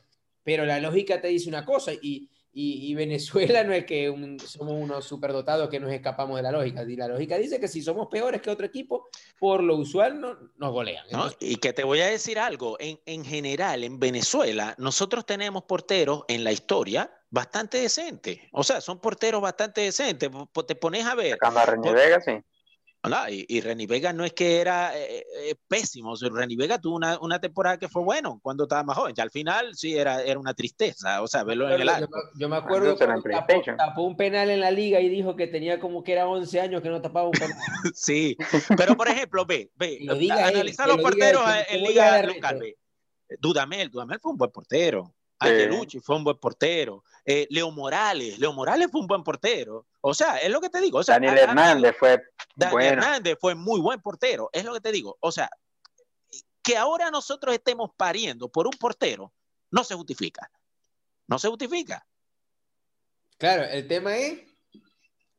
pero 0.43 0.65
la 0.65 0.79
lógica 0.79 1.21
te 1.21 1.27
dice 1.27 1.49
una 1.49 1.63
cosa, 1.63 1.91
y, 1.93 2.32
y, 2.56 2.94
Venezuela 2.94 3.63
no 3.63 3.74
es 3.74 3.86
que 3.86 4.13
somos 4.46 4.74
unos 4.74 5.06
superdotados 5.06 5.70
que 5.70 5.80
nos 5.80 5.92
escapamos 5.92 6.38
de 6.38 6.44
la 6.44 6.52
lógica. 6.52 6.84
Y 6.84 6.96
la 6.96 7.08
lógica 7.08 7.38
dice 7.38 7.60
que 7.60 7.68
si 7.68 7.82
somos 7.82 8.08
peores 8.08 8.42
que 8.42 8.52
otro 8.52 8.66
equipo, 8.66 9.10
por 9.39 9.63
lo 9.63 9.76
usual 9.76 10.22
no, 10.22 10.38
nos 10.58 10.72
golean. 10.72 11.04
y 11.39 11.56
que 11.56 11.74
te 11.74 11.84
voy 11.84 12.02
a 12.02 12.08
decir 12.08 12.38
algo, 12.38 12.78
en, 12.80 13.00
en, 13.06 13.26
general, 13.26 13.84
en 13.84 14.00
Venezuela, 14.00 14.76
nosotros 14.78 15.26
tenemos 15.26 15.63
porteros 15.63 16.26
en 16.28 16.44
la 16.44 16.52
historia 16.52 17.12
bastante 17.32 17.80
decentes. 17.80 18.39
O 18.52 18.63
sea, 18.63 18.82
son 18.82 19.00
porteros 19.00 19.42
bastante 19.42 19.82
decentes. 19.82 20.30
Te 20.68 20.76
pones 20.76 21.06
a 21.06 21.16
ver. 21.16 21.38
Vega, 21.92 22.22
sí 22.22 22.34
y, 23.30 23.46
y 23.50 23.62
Reni 23.62 23.86
Vega 23.86 24.13
no 24.13 24.24
es 24.24 24.34
que 24.34 24.62
era 24.62 24.98
eh, 24.98 25.18
eh, 25.20 25.26
eh, 25.50 25.56
pésimo, 25.68 26.13
o 26.13 26.30
Reni 26.30 26.56
Vega 26.56 26.80
tuvo 26.80 26.96
una, 26.96 27.20
una, 27.20 27.39
temporada 27.39 27.78
que 27.78 27.89
fue 27.89 28.02
bueno 28.02 28.39
cuando 28.42 28.63
estaba 28.63 28.84
más 28.84 28.98
joven, 28.98 29.13
ya 29.13 29.24
al 29.24 29.32
final 29.32 29.76
sí 29.76 29.98
era, 29.98 30.22
era 30.24 30.39
una 30.39 30.54
tristeza, 30.54 31.22
o 31.22 31.28
sea, 31.28 31.44
verlo 31.44 31.70
en 31.70 31.82
el 31.82 31.89
arco. 31.89 32.16
Yo, 32.36 32.48
me 32.48 32.56
acuerdo 32.56 32.98
que 32.98 33.06
tapó, 33.78 34.04
un 34.04 34.16
penal 34.16 34.50
en 34.50 34.62
la 34.62 34.72
liga 34.72 35.02
y 35.02 35.10
dijo 35.10 35.36
que 35.36 35.48
tenía 35.48 35.80
como 35.80 36.04
que 36.04 36.13
era 36.13 36.28
11 36.28 36.62
años 36.62 36.82
que 36.82 36.89
no 36.89 37.02
tapaba 37.02 37.28
un 37.28 37.34
penal. 37.34 37.58
sí, 37.94 38.38
pero 38.78 38.96
por 38.96 39.10
ejemplo, 39.10 39.46
ve, 39.46 39.70
ve, 39.76 40.00
analiza 40.10 40.88
los 40.88 40.98
porteros 40.98 41.44
en 41.70 41.84
liga 41.84 42.24
local, 42.24 42.60
ve. 42.60 42.78
Dudamel, 43.39 43.89
Dudamel 43.89 44.20
fue 44.20 44.32
un 44.32 44.38
buen 44.38 44.52
portero. 44.52 45.13
Angelucci 45.39 46.00
fue 46.00 46.15
un 46.15 46.24
buen 46.24 46.38
portero. 46.38 47.04
Eh, 47.26 47.48
Leo 47.50 47.72
Morales, 47.72 48.39
Leo 48.39 48.54
Morales 48.54 48.89
fue 48.91 49.02
un 49.02 49.08
buen 49.08 49.24
portero. 49.24 49.86
O 50.02 50.13
sea, 50.13 50.38
es 50.38 50.50
lo 50.50 50.62
que 50.62 50.69
te 50.69 50.82
digo. 50.82 51.02
Daniel 51.04 51.38
Hernández 51.38 51.96
fue 51.98 52.22
Daniel 52.56 52.93
Hernández 52.93 53.38
fue 53.39 53.56
muy 53.56 53.80
buen 53.80 54.02
portero. 54.02 54.50
Es 54.54 54.63
lo 54.63 54.74
que 54.74 54.82
te 54.82 54.91
digo. 54.91 55.17
O 55.19 55.32
sea, 55.32 55.50
que 56.62 56.78
ahora 56.78 57.12
nosotros 57.12 57.54
estemos 57.54 57.91
pariendo 57.96 58.50
por 58.50 58.67
un 58.67 58.74
portero 58.74 59.34
no 59.74 59.84
se 59.84 59.96
justifica. 59.96 60.50
No 61.28 61.39
se 61.39 61.48
justifica. 61.48 62.06
Claro, 63.38 63.63
el 63.63 63.88
tema 63.88 64.15
es, 64.15 64.41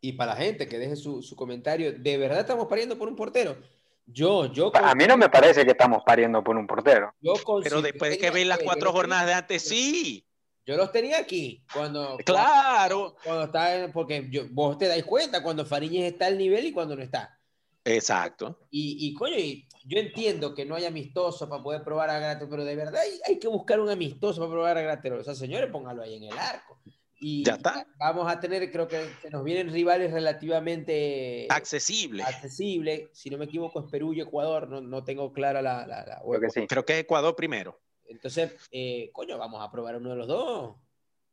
y 0.00 0.12
para 0.14 0.32
la 0.32 0.40
gente 0.40 0.68
que 0.68 0.78
deje 0.78 0.96
su, 0.96 1.22
su 1.22 1.36
comentario, 1.36 1.92
¿de 1.92 2.18
verdad 2.18 2.40
estamos 2.40 2.66
pariendo 2.66 2.98
por 2.98 3.08
un 3.08 3.14
portero? 3.14 3.56
Yo, 4.06 4.52
yo. 4.52 4.70
A 4.74 4.94
mí 4.94 5.06
no 5.06 5.16
me 5.16 5.28
parece 5.28 5.64
que 5.64 5.70
estamos 5.70 6.02
pariendo 6.04 6.42
por 6.42 6.56
un 6.56 6.66
portero. 6.66 7.14
Pero 7.62 7.82
después 7.82 8.10
de 8.10 8.18
que 8.18 8.30
ven 8.30 8.48
las 8.48 8.58
cuatro 8.58 8.92
jornadas 8.92 9.26
de 9.26 9.32
antes, 9.34 9.62
sí. 9.62 10.26
Yo 10.66 10.76
los 10.76 10.92
tenía 10.92 11.18
aquí 11.18 11.62
cuando. 11.72 12.16
Claro. 12.24 13.16
Cuando, 13.22 13.44
está, 13.44 13.90
porque 13.92 14.28
yo, 14.30 14.44
vos 14.50 14.78
te 14.78 14.88
dais 14.88 15.04
cuenta 15.04 15.42
cuando 15.42 15.66
Fariñez 15.66 16.12
está 16.12 16.26
al 16.26 16.38
nivel 16.38 16.66
y 16.66 16.72
cuando 16.72 16.96
no 16.96 17.02
está. 17.02 17.38
Exacto. 17.84 18.60
Y, 18.70 19.08
y 19.08 19.14
coño, 19.14 19.36
yo 19.84 19.98
entiendo 19.98 20.54
que 20.54 20.64
no 20.64 20.74
hay 20.74 20.86
amistoso 20.86 21.48
para 21.48 21.62
poder 21.62 21.84
probar 21.84 22.08
a 22.08 22.18
Graterol, 22.18 22.48
pero 22.48 22.64
de 22.64 22.76
verdad 22.76 23.02
hay, 23.02 23.20
hay, 23.28 23.38
que 23.38 23.48
buscar 23.48 23.78
un 23.78 23.90
amistoso 23.90 24.40
para 24.40 24.52
probar 24.52 24.78
a 24.78 24.82
Graterol. 24.82 25.20
O 25.20 25.24
sea, 25.24 25.34
señores, 25.34 25.70
póngalo 25.70 26.02
ahí 26.02 26.16
en 26.16 26.24
el 26.24 26.38
arco. 26.38 26.78
Y 27.26 27.42
ya 27.42 27.54
está. 27.54 27.86
Vamos 27.96 28.30
a 28.30 28.38
tener, 28.38 28.70
creo 28.70 28.86
que 28.86 29.08
nos 29.30 29.42
vienen 29.42 29.72
rivales 29.72 30.12
relativamente 30.12 31.46
accesibles. 31.48 32.26
Accesible. 32.26 33.08
Si 33.14 33.30
no 33.30 33.38
me 33.38 33.46
equivoco, 33.46 33.80
es 33.80 33.90
Perú 33.90 34.12
y 34.12 34.20
Ecuador. 34.20 34.68
No, 34.68 34.82
no 34.82 35.04
tengo 35.04 35.32
clara 35.32 35.62
la. 35.62 35.86
la, 35.86 36.04
la 36.04 36.20
creo, 36.22 36.38
que 36.38 36.50
sí. 36.50 36.66
creo 36.66 36.84
que 36.84 36.92
es 36.92 36.98
Ecuador 36.98 37.34
primero. 37.34 37.80
Entonces, 38.06 38.52
eh, 38.70 39.08
coño, 39.14 39.38
vamos 39.38 39.62
a 39.62 39.70
probar 39.70 39.96
uno 39.96 40.10
de 40.10 40.16
los 40.16 40.28
dos. 40.28 40.76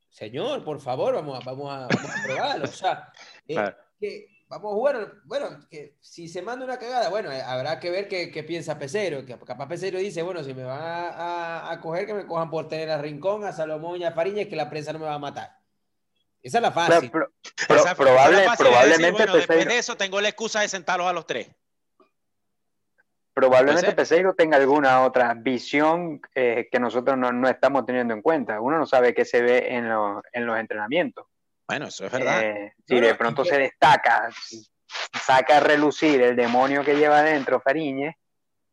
Señor, 0.09 0.63
por 0.63 0.79
favor, 0.79 1.13
vamos 1.13 1.37
a, 1.37 1.43
vamos 1.43 1.69
a, 1.69 1.87
vamos 1.93 2.09
a 2.09 2.23
probarlo. 2.23 2.63
O 2.63 2.71
sea, 2.71 3.11
eh, 3.49 3.55
claro. 3.55 3.75
que, 3.99 4.27
vamos 4.47 4.71
a 4.71 4.75
jugar. 4.75 5.13
Bueno, 5.25 5.67
que 5.69 5.97
si 5.99 6.29
se 6.29 6.41
manda 6.41 6.63
una 6.63 6.79
cagada, 6.79 7.09
bueno, 7.09 7.33
eh, 7.33 7.41
habrá 7.41 7.81
que 7.81 7.91
ver 7.91 8.07
qué, 8.07 8.31
qué 8.31 8.43
piensa 8.43 8.79
Pesero. 8.79 9.25
Que 9.25 9.37
capaz 9.37 9.67
Pesero 9.67 9.99
dice, 9.99 10.21
bueno, 10.21 10.41
si 10.41 10.53
me 10.53 10.63
van 10.63 10.81
a, 10.81 11.09
a, 11.09 11.71
a, 11.73 11.81
coger, 11.81 12.05
que 12.05 12.13
me 12.13 12.25
cojan 12.25 12.49
por 12.49 12.69
tener 12.69 12.89
a 12.91 13.01
Rincón, 13.01 13.43
a 13.43 13.51
Salomón 13.51 13.99
y 13.99 14.05
a 14.05 14.13
Fariñez, 14.13 14.47
que 14.47 14.55
la 14.55 14.69
prensa 14.69 14.93
no 14.93 14.99
me 14.99 15.05
va 15.05 15.15
a 15.15 15.19
matar. 15.19 15.60
Esa 16.43 16.57
es 16.57 16.61
la 16.61 16.71
fácil. 16.71 17.11
Pero, 17.11 17.31
pero, 17.67 17.79
Esa, 17.81 17.95
probable, 17.95 18.43
fácil 18.43 18.65
probablemente 18.65 19.05
decir, 19.05 19.17
bueno, 19.17 19.35
después 19.35 19.65
de 19.65 19.77
eso 19.77 19.95
tengo 19.95 20.21
la 20.21 20.29
excusa 20.29 20.61
de 20.61 20.69
sentarlos 20.69 21.07
a 21.07 21.13
los 21.13 21.27
tres. 21.27 21.49
Probablemente 23.33 23.93
Peseiro 23.93 24.33
tenga 24.33 24.57
alguna 24.57 25.03
otra 25.03 25.33
visión 25.33 26.19
eh, 26.35 26.67
que 26.69 26.79
nosotros 26.79 27.17
no, 27.17 27.31
no, 27.31 27.47
estamos 27.47 27.85
teniendo 27.85 28.13
en 28.13 28.21
cuenta. 28.21 28.59
Uno 28.59 28.77
no 28.77 28.85
sabe 28.85 29.13
qué 29.13 29.23
se 29.23 29.41
ve 29.41 29.73
en, 29.73 29.87
lo, 29.87 30.21
en 30.33 30.45
los 30.45 30.59
entrenamientos. 30.59 31.27
Bueno, 31.67 31.87
eso 31.87 32.05
es 32.05 32.11
verdad. 32.11 32.43
Eh, 32.43 32.73
si 32.85 32.99
no, 32.99 33.07
de 33.07 33.15
pronto 33.15 33.45
se 33.45 33.57
destaca, 33.57 34.29
saca 35.23 35.57
a 35.57 35.59
relucir 35.61 36.21
el 36.21 36.35
demonio 36.35 36.83
que 36.83 36.95
lleva 36.95 37.19
adentro 37.19 37.61
Fariñez, 37.61 38.15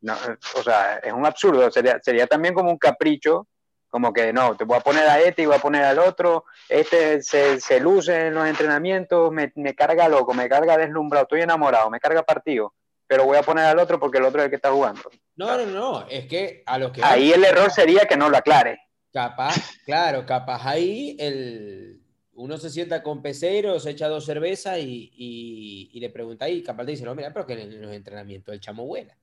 no, 0.01 0.17
o 0.57 0.63
sea, 0.63 0.99
es 0.99 1.13
un 1.13 1.25
absurdo. 1.25 1.71
Sería, 1.71 2.01
sería 2.03 2.27
también 2.27 2.55
como 2.55 2.71
un 2.71 2.79
capricho 2.79 3.47
como 3.89 4.13
que 4.13 4.33
no, 4.33 4.57
te 4.57 4.65
voy 4.65 4.77
a 4.77 4.81
poner 4.81 5.09
a 5.09 5.21
este 5.21 5.43
y 5.43 5.47
voy 5.47 5.57
a 5.57 5.61
poner 5.61 5.85
al 5.85 5.99
otro, 5.99 6.45
este 6.69 7.23
se, 7.23 7.61
se 7.61 7.81
luce 7.81 8.27
en 8.27 8.35
los 8.35 8.47
entrenamientos, 8.47 9.33
me, 9.33 9.53
me, 9.57 9.75
carga 9.75 10.09
loco, 10.09 10.35
me 10.35 10.49
carga 10.49 10.77
deslumbrado, 10.77 11.25
estoy 11.25 11.43
enamorado, 11.43 11.91
me 11.91 12.01
carga 12.01 12.23
partido, 12.23 12.75
pero 13.07 13.25
voy 13.25 13.39
a 13.39 13.43
poner 13.43 13.65
al 13.65 13.79
otro 13.79 13.99
porque 13.99 14.19
el 14.19 14.25
otro 14.25 14.41
es 14.41 14.45
el 14.45 14.51
que 14.51 14.57
está 14.57 14.71
jugando. 14.71 15.03
No, 15.37 15.57
no, 15.57 15.67
no, 15.67 16.07
es 16.09 16.27
que 16.27 16.63
a 16.67 16.79
lo 16.79 16.93
que... 16.93 17.03
Ahí 17.03 17.33
el 17.33 17.45
error 17.45 17.71
sería 17.71 18.07
que 18.07 18.17
no 18.17 18.29
lo 18.29 18.37
aclare. 18.37 18.79
Capaz, 19.13 19.55
claro, 19.87 20.27
capaz 20.27 20.67
ahí 20.67 21.17
el, 21.19 22.03
uno 22.35 22.59
se 22.59 22.71
sienta 22.71 23.03
con 23.03 23.23
Pecero, 23.23 23.81
se 23.81 23.91
echa 23.91 24.09
dos 24.09 24.25
cervezas 24.25 24.79
y, 24.79 25.11
y, 25.15 25.91
y 25.93 26.01
le 26.01 26.11
pregunta 26.11 26.45
ahí, 26.45 26.63
capaz 26.63 26.85
te 26.85 26.93
dice, 26.93 27.05
no, 27.05 27.15
mira, 27.15 27.33
pero 27.33 27.47
que 27.47 27.55
en 27.55 27.83
los 27.83 27.93
entrenamientos 27.93 28.55
el 28.55 28.61
chamo 28.61 28.87
vuela. 28.87 29.17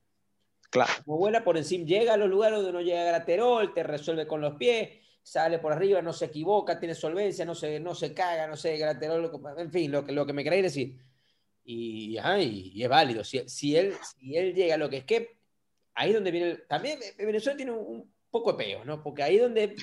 Claro. 0.70 0.92
Como 1.04 1.18
vuela 1.18 1.44
por 1.44 1.56
encima, 1.56 1.84
llega 1.86 2.14
a 2.14 2.16
los 2.16 2.28
lugares 2.28 2.58
donde 2.58 2.72
no 2.72 2.80
llega 2.80 3.04
Graterol, 3.04 3.72
te 3.74 3.82
resuelve 3.82 4.26
con 4.26 4.40
los 4.40 4.56
pies, 4.56 4.90
sale 5.22 5.58
por 5.58 5.72
arriba, 5.72 6.02
no 6.02 6.12
se 6.12 6.26
equivoca, 6.26 6.78
tiene 6.78 6.94
solvencia, 6.94 7.44
no 7.44 7.54
se, 7.54 7.80
no 7.80 7.94
se 7.94 8.14
caga, 8.14 8.46
no 8.46 8.56
sé, 8.56 8.76
Graterol, 8.76 9.30
en 9.58 9.70
fin, 9.70 9.90
lo 9.90 10.04
que, 10.04 10.12
lo 10.12 10.26
que 10.26 10.32
me 10.32 10.44
queréis 10.44 10.64
decir. 10.64 10.98
Y, 11.64 12.16
ajá, 12.16 12.40
y, 12.40 12.82
es 12.82 12.88
válido. 12.88 13.24
Si, 13.24 13.48
si, 13.48 13.76
él, 13.76 13.94
si 14.16 14.36
él 14.36 14.54
llega 14.54 14.76
a 14.76 14.78
lo 14.78 14.88
que 14.88 14.98
es 14.98 15.04
que, 15.04 15.36
ahí 15.94 16.10
es 16.10 16.14
donde 16.14 16.30
viene. 16.30 16.50
El, 16.50 16.66
también 16.66 17.00
Venezuela 17.18 17.56
tiene 17.56 17.72
un, 17.72 17.86
un, 17.86 18.14
poco 18.30 18.52
de 18.52 18.64
peo, 18.64 18.84
¿no? 18.84 19.02
Porque 19.02 19.22
ahí 19.22 19.36
es 19.36 19.42
donde 19.42 19.74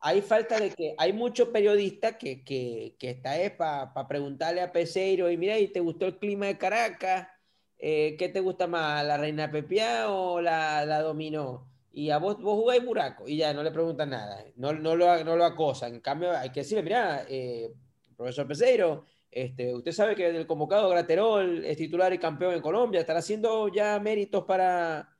hay 0.00 0.22
falta 0.22 0.58
de 0.58 0.70
que 0.70 0.94
hay 0.96 1.12
muchos 1.12 1.48
periodistas 1.48 2.16
que, 2.16 2.44
que, 2.44 2.94
que 2.98 3.10
está 3.10 3.38
es 3.40 3.50
para 3.52 3.92
pa 3.92 4.06
preguntarle 4.06 4.60
a 4.60 4.72
Peseiro, 4.72 5.30
y 5.30 5.36
mira, 5.36 5.58
¿y 5.58 5.68
te 5.68 5.80
gustó 5.80 6.06
el 6.06 6.18
clima 6.18 6.46
de 6.46 6.56
Caracas? 6.56 7.28
Eh, 7.78 8.16
¿qué 8.18 8.28
te 8.28 8.40
gusta 8.40 8.66
más, 8.66 9.04
la 9.04 9.16
reina 9.16 9.50
Pepia 9.50 10.10
o 10.10 10.40
la, 10.40 10.84
la 10.84 11.02
dominó? 11.02 11.66
Y 11.92 12.10
a 12.10 12.18
vos, 12.18 12.40
vos 12.40 12.54
jugáis 12.54 12.84
buraco 12.84 13.26
y 13.26 13.38
ya 13.38 13.54
no 13.54 13.62
le 13.62 13.70
preguntan 13.70 14.10
nada, 14.10 14.44
no, 14.56 14.72
no, 14.72 14.94
lo, 14.96 15.24
no 15.24 15.36
lo 15.36 15.44
acosan. 15.44 15.94
En 15.94 16.00
cambio, 16.00 16.36
hay 16.36 16.50
que 16.50 16.60
decirle, 16.60 16.82
mira, 16.82 17.24
eh, 17.28 17.72
profesor 18.16 18.46
Peseiro, 18.46 19.04
este, 19.30 19.74
usted 19.74 19.92
sabe 19.92 20.14
que 20.14 20.26
el 20.26 20.46
convocado 20.46 20.88
Graterol 20.88 21.64
es 21.64 21.76
titular 21.76 22.12
y 22.12 22.18
campeón 22.18 22.54
en 22.54 22.60
Colombia, 22.60 23.00
estará 23.00 23.18
haciendo 23.18 23.68
ya 23.68 23.98
méritos 23.98 24.44
para, 24.44 25.16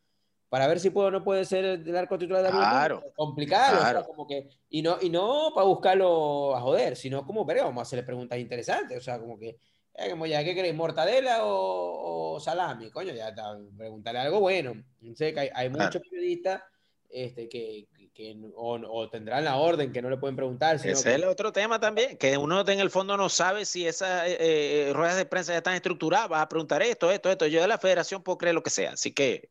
para 0.48 0.66
ver 0.66 0.80
si 0.80 0.90
puede 0.90 1.08
o 1.08 1.10
no 1.10 1.24
puede 1.24 1.44
ser 1.44 1.64
el 1.64 1.96
arco 1.96 2.16
titular 2.18 2.42
de 2.42 2.50
claro, 2.50 3.02
complicado 3.14 3.78
claro. 3.78 4.00
O 4.00 4.02
sea, 4.02 4.08
como 4.08 4.26
que 4.26 4.48
y 4.70 4.80
no 4.80 4.96
y 5.02 5.10
no 5.10 5.52
para 5.54 5.66
buscarlo 5.66 6.56
a 6.56 6.60
joder 6.60 6.96
sino 6.96 7.26
como 7.26 7.44
pero 7.44 7.64
vamos 7.64 7.80
a 7.80 7.82
hacerle 7.82 8.04
preguntas 8.04 8.38
interesantes 8.38 8.96
o 8.96 9.00
sea 9.00 9.18
como 9.18 9.38
que 9.38 9.58
como 10.11 10.26
ya, 10.26 10.44
¿qué 10.44 10.54
queréis? 10.54 10.74
¿Mortadela 10.74 11.44
o, 11.44 12.35
o, 12.35 12.40
salami? 12.40 12.90
Coño, 12.90 13.14
ya 13.14 13.28
está, 13.28 13.56
preguntarle 13.76 14.20
algo 14.20 14.40
bueno. 14.40 14.74
Sé 15.14 15.32
que 15.32 15.40
hay, 15.40 15.50
hay 15.54 15.68
muchos 15.68 15.90
claro. 15.90 16.00
periodistas 16.11 16.62
este, 17.11 17.48
que, 17.48 17.87
que 18.14 18.37
o, 18.54 18.74
o, 18.74 19.09
tendrán 19.11 19.44
la 19.44 19.56
orden 19.56 19.92
que 19.92 20.02
no 20.02 20.11
le 20.11 20.16
pueden 20.16 20.37
preguntar. 20.37 20.76
Ese 20.76 20.88
que... 20.88 20.92
es 20.92 21.06
el 21.06 21.24
otro 21.24 21.52
tema 21.52 21.80
también, 21.80 22.16
que 22.16 22.37
uno 22.37 22.61
en 22.66 22.80
el 22.80 22.90
fondo 22.90 23.16
no 23.16 23.28
sabe 23.28 23.64
si 23.64 23.87
esas 23.87 24.26
eh, 24.26 24.37
eh, 24.88 24.92
ruedas 24.92 25.16
de 25.16 25.26
prensa 25.26 25.52
ya 25.52 25.59
están 25.59 25.74
estructuradas, 25.74 26.28
vas 26.28 26.42
a 26.42 26.48
preguntar 26.48 26.82
esto, 26.82 27.11
esto, 27.11 27.30
esto. 27.30 27.46
Yo 27.46 27.61
de 27.61 27.68
la 27.68 27.78
federación 27.78 28.22
puedo 28.22 28.38
creer 28.38 28.54
lo 28.54 28.62
que 28.62 28.70
sea, 28.70 28.92
así 28.92 29.12
que... 29.12 29.50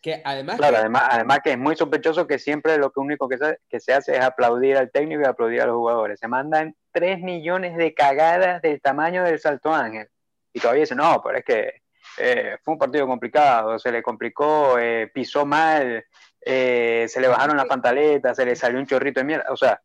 Que 0.00 0.22
además, 0.24 0.56
claro, 0.56 0.74
que... 0.74 0.80
además, 0.80 1.02
además 1.10 1.40
que 1.42 1.50
es 1.52 1.58
muy 1.58 1.74
sospechoso 1.76 2.26
que 2.26 2.38
siempre 2.38 2.78
lo 2.78 2.92
que 2.92 3.00
único 3.00 3.28
que 3.28 3.38
se, 3.38 3.58
que 3.68 3.80
se 3.80 3.92
hace 3.92 4.16
es 4.16 4.20
aplaudir 4.20 4.76
al 4.76 4.90
técnico 4.90 5.22
y 5.22 5.24
aplaudir 5.24 5.62
a 5.62 5.66
los 5.66 5.76
jugadores. 5.76 6.20
Se 6.20 6.28
mandan 6.28 6.76
3 6.92 7.20
millones 7.20 7.76
de 7.76 7.94
cagadas 7.94 8.62
del 8.62 8.80
tamaño 8.80 9.24
del 9.24 9.40
Salto 9.40 9.74
Ángel. 9.74 10.08
Y 10.52 10.60
todavía 10.60 10.82
dicen, 10.82 10.98
no, 10.98 11.20
pero 11.22 11.38
es 11.38 11.44
que 11.44 11.82
eh, 12.18 12.56
fue 12.62 12.74
un 12.74 12.78
partido 12.78 13.06
complicado, 13.06 13.78
se 13.78 13.92
le 13.92 14.02
complicó, 14.02 14.78
eh, 14.78 15.10
pisó 15.12 15.44
mal, 15.44 16.04
eh, 16.40 17.06
se 17.08 17.20
le 17.20 17.28
bajaron 17.28 17.56
las 17.56 17.66
pantaletas, 17.66 18.36
se 18.36 18.44
le 18.44 18.56
salió 18.56 18.78
un 18.78 18.86
chorrito 18.86 19.20
de 19.20 19.24
mierda. 19.24 19.46
O 19.50 19.56
sea. 19.56 19.80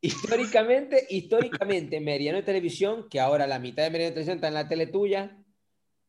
Históricamente, 0.00 1.06
históricamente, 1.10 2.00
Meridiano 2.00 2.38
de 2.38 2.44
Televisión, 2.44 3.08
que 3.08 3.20
ahora 3.20 3.46
la 3.46 3.58
mitad 3.58 3.84
de 3.84 3.90
Meridiano 3.90 4.10
de 4.10 4.14
Televisión 4.14 4.36
está 4.36 4.48
en 4.48 4.54
la 4.54 4.68
tele 4.68 4.86
tuya, 4.88 5.38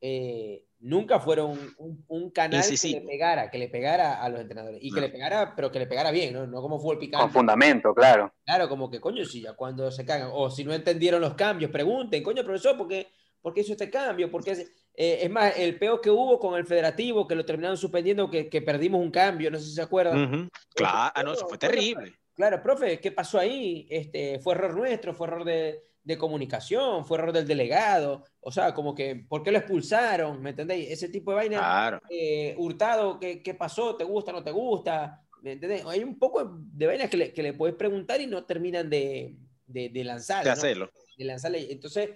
eh, 0.01 0.65
nunca 0.83 1.19
fueron 1.19 1.51
un, 1.51 1.73
un, 1.77 2.05
un 2.07 2.31
canal 2.31 2.61
sí, 2.61 2.77
sí, 2.77 2.91
que 2.91 2.99
sí. 2.99 3.03
le 3.03 3.07
pegara, 3.07 3.49
que 3.49 3.57
le 3.57 3.69
pegara 3.69 4.21
a 4.21 4.29
los 4.29 4.41
entrenadores. 4.41 4.79
Y 4.81 4.89
que 4.91 4.99
no. 4.99 5.07
le 5.07 5.09
pegara, 5.09 5.53
pero 5.55 5.71
que 5.71 5.79
le 5.79 5.87
pegara 5.87 6.11
bien, 6.11 6.33
¿no? 6.33 6.45
No 6.45 6.61
como 6.61 6.79
fue 6.79 6.93
el 6.93 6.99
picante. 6.99 7.23
Con 7.23 7.31
fundamento, 7.31 7.95
claro. 7.95 8.33
Claro, 8.45 8.69
como 8.69 8.91
que, 8.91 8.99
coño, 8.99 9.25
si 9.25 9.41
ya 9.41 9.53
cuando 9.53 9.89
se 9.89 10.05
cagan, 10.05 10.29
o 10.33 10.49
si 10.49 10.63
no 10.63 10.73
entendieron 10.73 11.21
los 11.21 11.33
cambios, 11.35 11.71
pregunten, 11.71 12.21
coño, 12.21 12.43
profesor, 12.43 12.77
¿por 12.77 12.87
qué, 12.87 13.07
por 13.41 13.53
qué 13.53 13.61
hizo 13.61 13.71
este 13.71 13.89
cambio? 13.89 14.29
Porque 14.29 14.51
es, 14.51 14.59
eh, 14.95 15.19
es 15.21 15.29
más, 15.29 15.57
el 15.57 15.79
peor 15.79 16.01
que 16.01 16.11
hubo 16.11 16.37
con 16.37 16.55
el 16.55 16.65
federativo, 16.65 17.27
que 17.27 17.35
lo 17.35 17.45
terminaron 17.45 17.77
suspendiendo, 17.77 18.29
que, 18.29 18.49
que 18.49 18.61
perdimos 18.61 19.01
un 19.01 19.11
cambio, 19.11 19.49
no 19.49 19.57
sé 19.57 19.65
si 19.65 19.73
se 19.75 19.81
acuerdan. 19.81 20.17
Uh 20.17 20.35
-huh. 20.35 20.49
Claro, 20.75 21.11
ah, 21.15 21.23
no, 21.23 21.33
eso 21.33 21.47
fue 21.47 21.57
terrible. 21.57 22.13
Claro, 22.35 22.61
profe, 22.61 22.99
¿qué 22.99 23.11
pasó 23.11 23.39
ahí? 23.39 23.87
Este, 23.89 24.39
fue 24.39 24.55
error 24.55 24.75
nuestro, 24.75 25.13
fue 25.13 25.27
error 25.27 25.45
de, 25.45 25.81
de 26.03 26.17
comunicación, 26.17 27.05
fue 27.05 27.17
error 27.17 27.31
del 27.31 27.47
delegado, 27.47 28.25
o 28.41 28.51
sea, 28.51 28.73
como 28.73 28.93
que, 28.93 29.15
¿por 29.15 29.41
qué 29.41 29.51
lo 29.51 29.57
expulsaron? 29.59 30.41
¿Me 30.41 30.49
entendéis? 30.49 30.91
Ese 30.91 31.09
tipo 31.09 31.31
de 31.31 31.37
vaina. 31.37 31.57
Claro. 31.57 32.01
Eh, 32.09 32.55
hurtado, 32.57 33.19
¿qué, 33.19 33.41
¿qué, 33.41 33.53
pasó? 33.53 33.95
¿Te 33.95 34.03
gusta, 34.03 34.31
no 34.33 34.43
te 34.43 34.51
gusta? 34.51 35.21
¿Me 35.41 35.53
entendéis? 35.53 35.85
Hay 35.85 36.03
un 36.03 36.19
poco 36.19 36.57
de 36.57 36.87
vainas 36.87 37.09
que 37.09 37.17
le, 37.17 37.33
que 37.33 37.43
le 37.43 37.53
puedes 37.53 37.75
preguntar 37.75 38.19
y 38.19 38.27
no 38.27 38.45
terminan 38.45 38.89
de, 38.89 39.37
de, 39.65 39.89
de 39.89 40.03
lanzar. 40.03 40.43
De 40.43 40.49
¿no? 40.49 40.53
hacerlo. 40.53 40.89
De 41.17 41.23
lanzarle. 41.23 41.71
Entonces, 41.71 42.09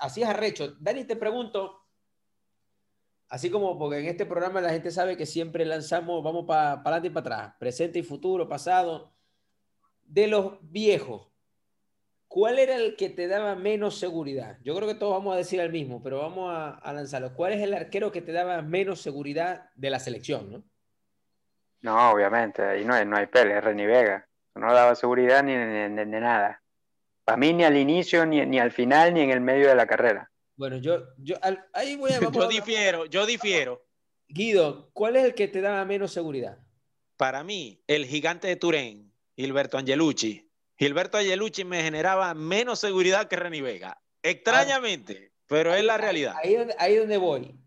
así 0.00 0.22
es 0.22 0.28
arrecho. 0.28 0.74
Dani, 0.80 1.04
te 1.04 1.16
pregunto, 1.16 1.82
así 3.28 3.50
como 3.50 3.78
porque 3.78 3.98
en 3.98 4.06
este 4.06 4.24
programa 4.24 4.62
la 4.62 4.70
gente 4.70 4.90
sabe 4.90 5.18
que 5.18 5.26
siempre 5.26 5.66
lanzamos, 5.66 6.24
vamos 6.24 6.46
para 6.46 6.82
pa 6.82 6.90
adelante 6.90 7.08
y 7.08 7.10
para 7.10 7.36
atrás, 7.36 7.56
presente 7.58 7.98
y 7.98 8.02
futuro, 8.02 8.48
pasado, 8.48 9.12
de 10.02 10.28
los 10.28 10.54
viejos 10.62 11.28
¿Cuál 12.28 12.58
era 12.58 12.76
el 12.76 12.94
que 12.94 13.08
te 13.08 13.26
daba 13.26 13.54
menos 13.56 13.98
seguridad? 13.98 14.58
Yo 14.62 14.76
creo 14.76 14.86
que 14.86 14.94
todos 14.94 15.14
vamos 15.14 15.34
a 15.34 15.38
decir 15.38 15.60
el 15.60 15.72
mismo, 15.72 16.02
pero 16.02 16.18
vamos 16.18 16.52
a, 16.54 16.72
a, 16.72 16.92
lanzarlo. 16.92 17.32
¿Cuál 17.34 17.54
es 17.54 17.62
el 17.62 17.72
arquero 17.72 18.12
que 18.12 18.20
te 18.20 18.32
daba 18.32 18.60
menos 18.60 19.00
seguridad 19.00 19.70
de 19.74 19.88
la 19.88 19.98
selección? 19.98 20.50
No, 20.50 20.62
no 21.80 22.10
obviamente, 22.10 22.62
ahí 22.62 22.84
no 22.84 22.92
hay, 22.92 23.06
no 23.06 23.16
hay 23.16 23.26
pelea, 23.26 23.58
es 23.58 23.64
Reni 23.64 23.86
Vega. 23.86 24.28
No 24.54 24.74
daba 24.74 24.94
seguridad 24.94 25.42
ni 25.42 25.54
de, 25.54 26.06
nada. 26.06 26.62
Para 27.24 27.38
mí 27.38 27.52
ni 27.54 27.64
al 27.64 27.76
inicio, 27.76 28.26
ni, 28.26 28.44
ni, 28.44 28.58
al 28.58 28.72
final, 28.72 29.14
ni 29.14 29.20
en 29.22 29.30
el 29.30 29.40
medio 29.40 29.68
de 29.68 29.74
la 29.74 29.86
carrera. 29.86 30.30
Bueno, 30.56 30.76
yo, 30.76 31.04
yo 31.18 31.36
al, 31.40 31.64
ahí 31.72 31.96
voy 31.96 32.12
a... 32.12 32.20
yo 32.30 32.48
difiero, 32.48 33.06
yo 33.06 33.24
difiero. 33.24 33.86
Guido, 34.28 34.90
¿cuál 34.92 35.16
es 35.16 35.24
el 35.24 35.34
que 35.34 35.48
te 35.48 35.62
daba 35.62 35.82
menos 35.86 36.12
seguridad? 36.12 36.58
Para 37.16 37.42
mí, 37.42 37.82
el 37.86 38.04
gigante 38.04 38.48
de 38.48 38.56
Turén, 38.56 39.14
Gilberto 39.34 39.78
Angelucci 39.78 40.47
Gilberto 40.78 41.18
Ayelucci 41.18 41.64
me 41.64 41.82
generaba 41.82 42.32
menos 42.34 42.78
seguridad 42.78 43.26
que 43.26 43.34
Reni 43.34 43.60
Vega. 43.60 44.00
Extrañamente, 44.22 45.32
ah, 45.32 45.42
pero 45.48 45.74
es 45.74 45.84
la 45.84 45.98
realidad. 45.98 46.36
Ahí 46.42 46.56
ahí 46.78 46.96
donde 46.96 47.16
voy. 47.16 47.58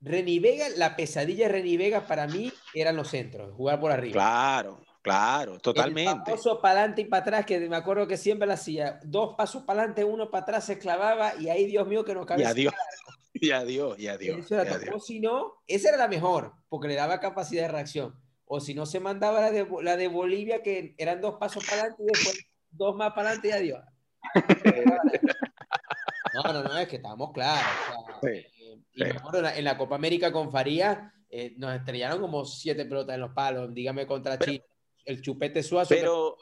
Reni 0.00 0.38
Vega, 0.38 0.68
la 0.76 0.94
pesadilla 0.94 1.46
de 1.46 1.52
Reni 1.52 1.76
Vega 1.76 2.06
para 2.06 2.28
mí 2.28 2.52
eran 2.72 2.96
los 2.96 3.08
centros, 3.08 3.52
jugar 3.54 3.80
por 3.80 3.90
arriba. 3.90 4.12
Claro, 4.12 4.80
claro, 5.02 5.58
totalmente. 5.58 6.30
Paso 6.30 6.60
para 6.60 6.80
adelante 6.80 7.02
y 7.02 7.04
para 7.06 7.22
atrás, 7.22 7.46
que 7.46 7.58
me 7.68 7.76
acuerdo 7.76 8.06
que 8.06 8.16
siempre 8.16 8.46
lo 8.46 8.54
hacía. 8.54 9.00
Dos 9.04 9.34
pasos 9.36 9.64
para 9.64 9.80
adelante, 9.80 10.04
uno 10.04 10.30
para 10.30 10.42
atrás 10.42 10.64
se 10.64 10.78
clavaba 10.78 11.34
y 11.34 11.48
ahí, 11.48 11.66
Dios 11.66 11.86
mío, 11.88 12.04
que 12.04 12.14
no 12.14 12.24
cabía. 12.24 12.54
Y 13.32 13.52
adiós, 13.52 13.98
y 13.98 14.08
adiós, 14.08 14.50
y 14.50 14.54
adiós. 14.54 14.92
O 14.92 14.98
si 14.98 15.20
no, 15.20 15.62
esa 15.66 15.88
era 15.90 15.96
la 15.96 16.08
mejor, 16.08 16.52
porque 16.68 16.88
le 16.88 16.96
daba 16.96 17.20
capacidad 17.20 17.62
de 17.62 17.68
reacción. 17.68 18.20
O 18.52 18.58
si 18.58 18.74
no, 18.74 18.84
se 18.84 18.98
mandaba 18.98 19.40
la 19.40 19.52
de, 19.52 19.64
la 19.82 19.96
de 19.96 20.08
Bolivia, 20.08 20.60
que 20.60 20.96
eran 20.98 21.20
dos 21.20 21.36
pasos 21.36 21.64
para 21.64 21.82
adelante 21.82 22.02
y 22.02 22.06
después 22.06 22.48
dos 22.68 22.96
más 22.96 23.12
para 23.12 23.28
adelante 23.28 23.48
y 23.48 23.52
adiós. 23.52 23.84
No, 26.32 26.44
no, 26.52 26.62
no, 26.62 26.78
es 26.78 26.86
que 26.86 26.96
estamos 26.96 27.32
claros. 27.32 27.60
Eh, 28.22 28.46
y 28.92 29.02
en, 29.02 29.64
la, 29.64 29.76
Copa 29.76 29.96
América 29.96 30.30
con 30.30 30.52
Faría 30.52 31.12
eh, 31.28 31.54
nos 31.56 31.74
estrellaron 31.74 32.20
como 32.20 32.44
siete 32.44 32.84
pelotas 32.84 33.16
en 33.16 33.22
los 33.22 33.32
palos, 33.32 33.74
dígame 33.74 34.06
contra 34.06 34.38
Chile. 34.38 34.64
El 35.04 35.20
chupete 35.22 35.60
suazo 35.60 35.92
pero, 35.92 36.36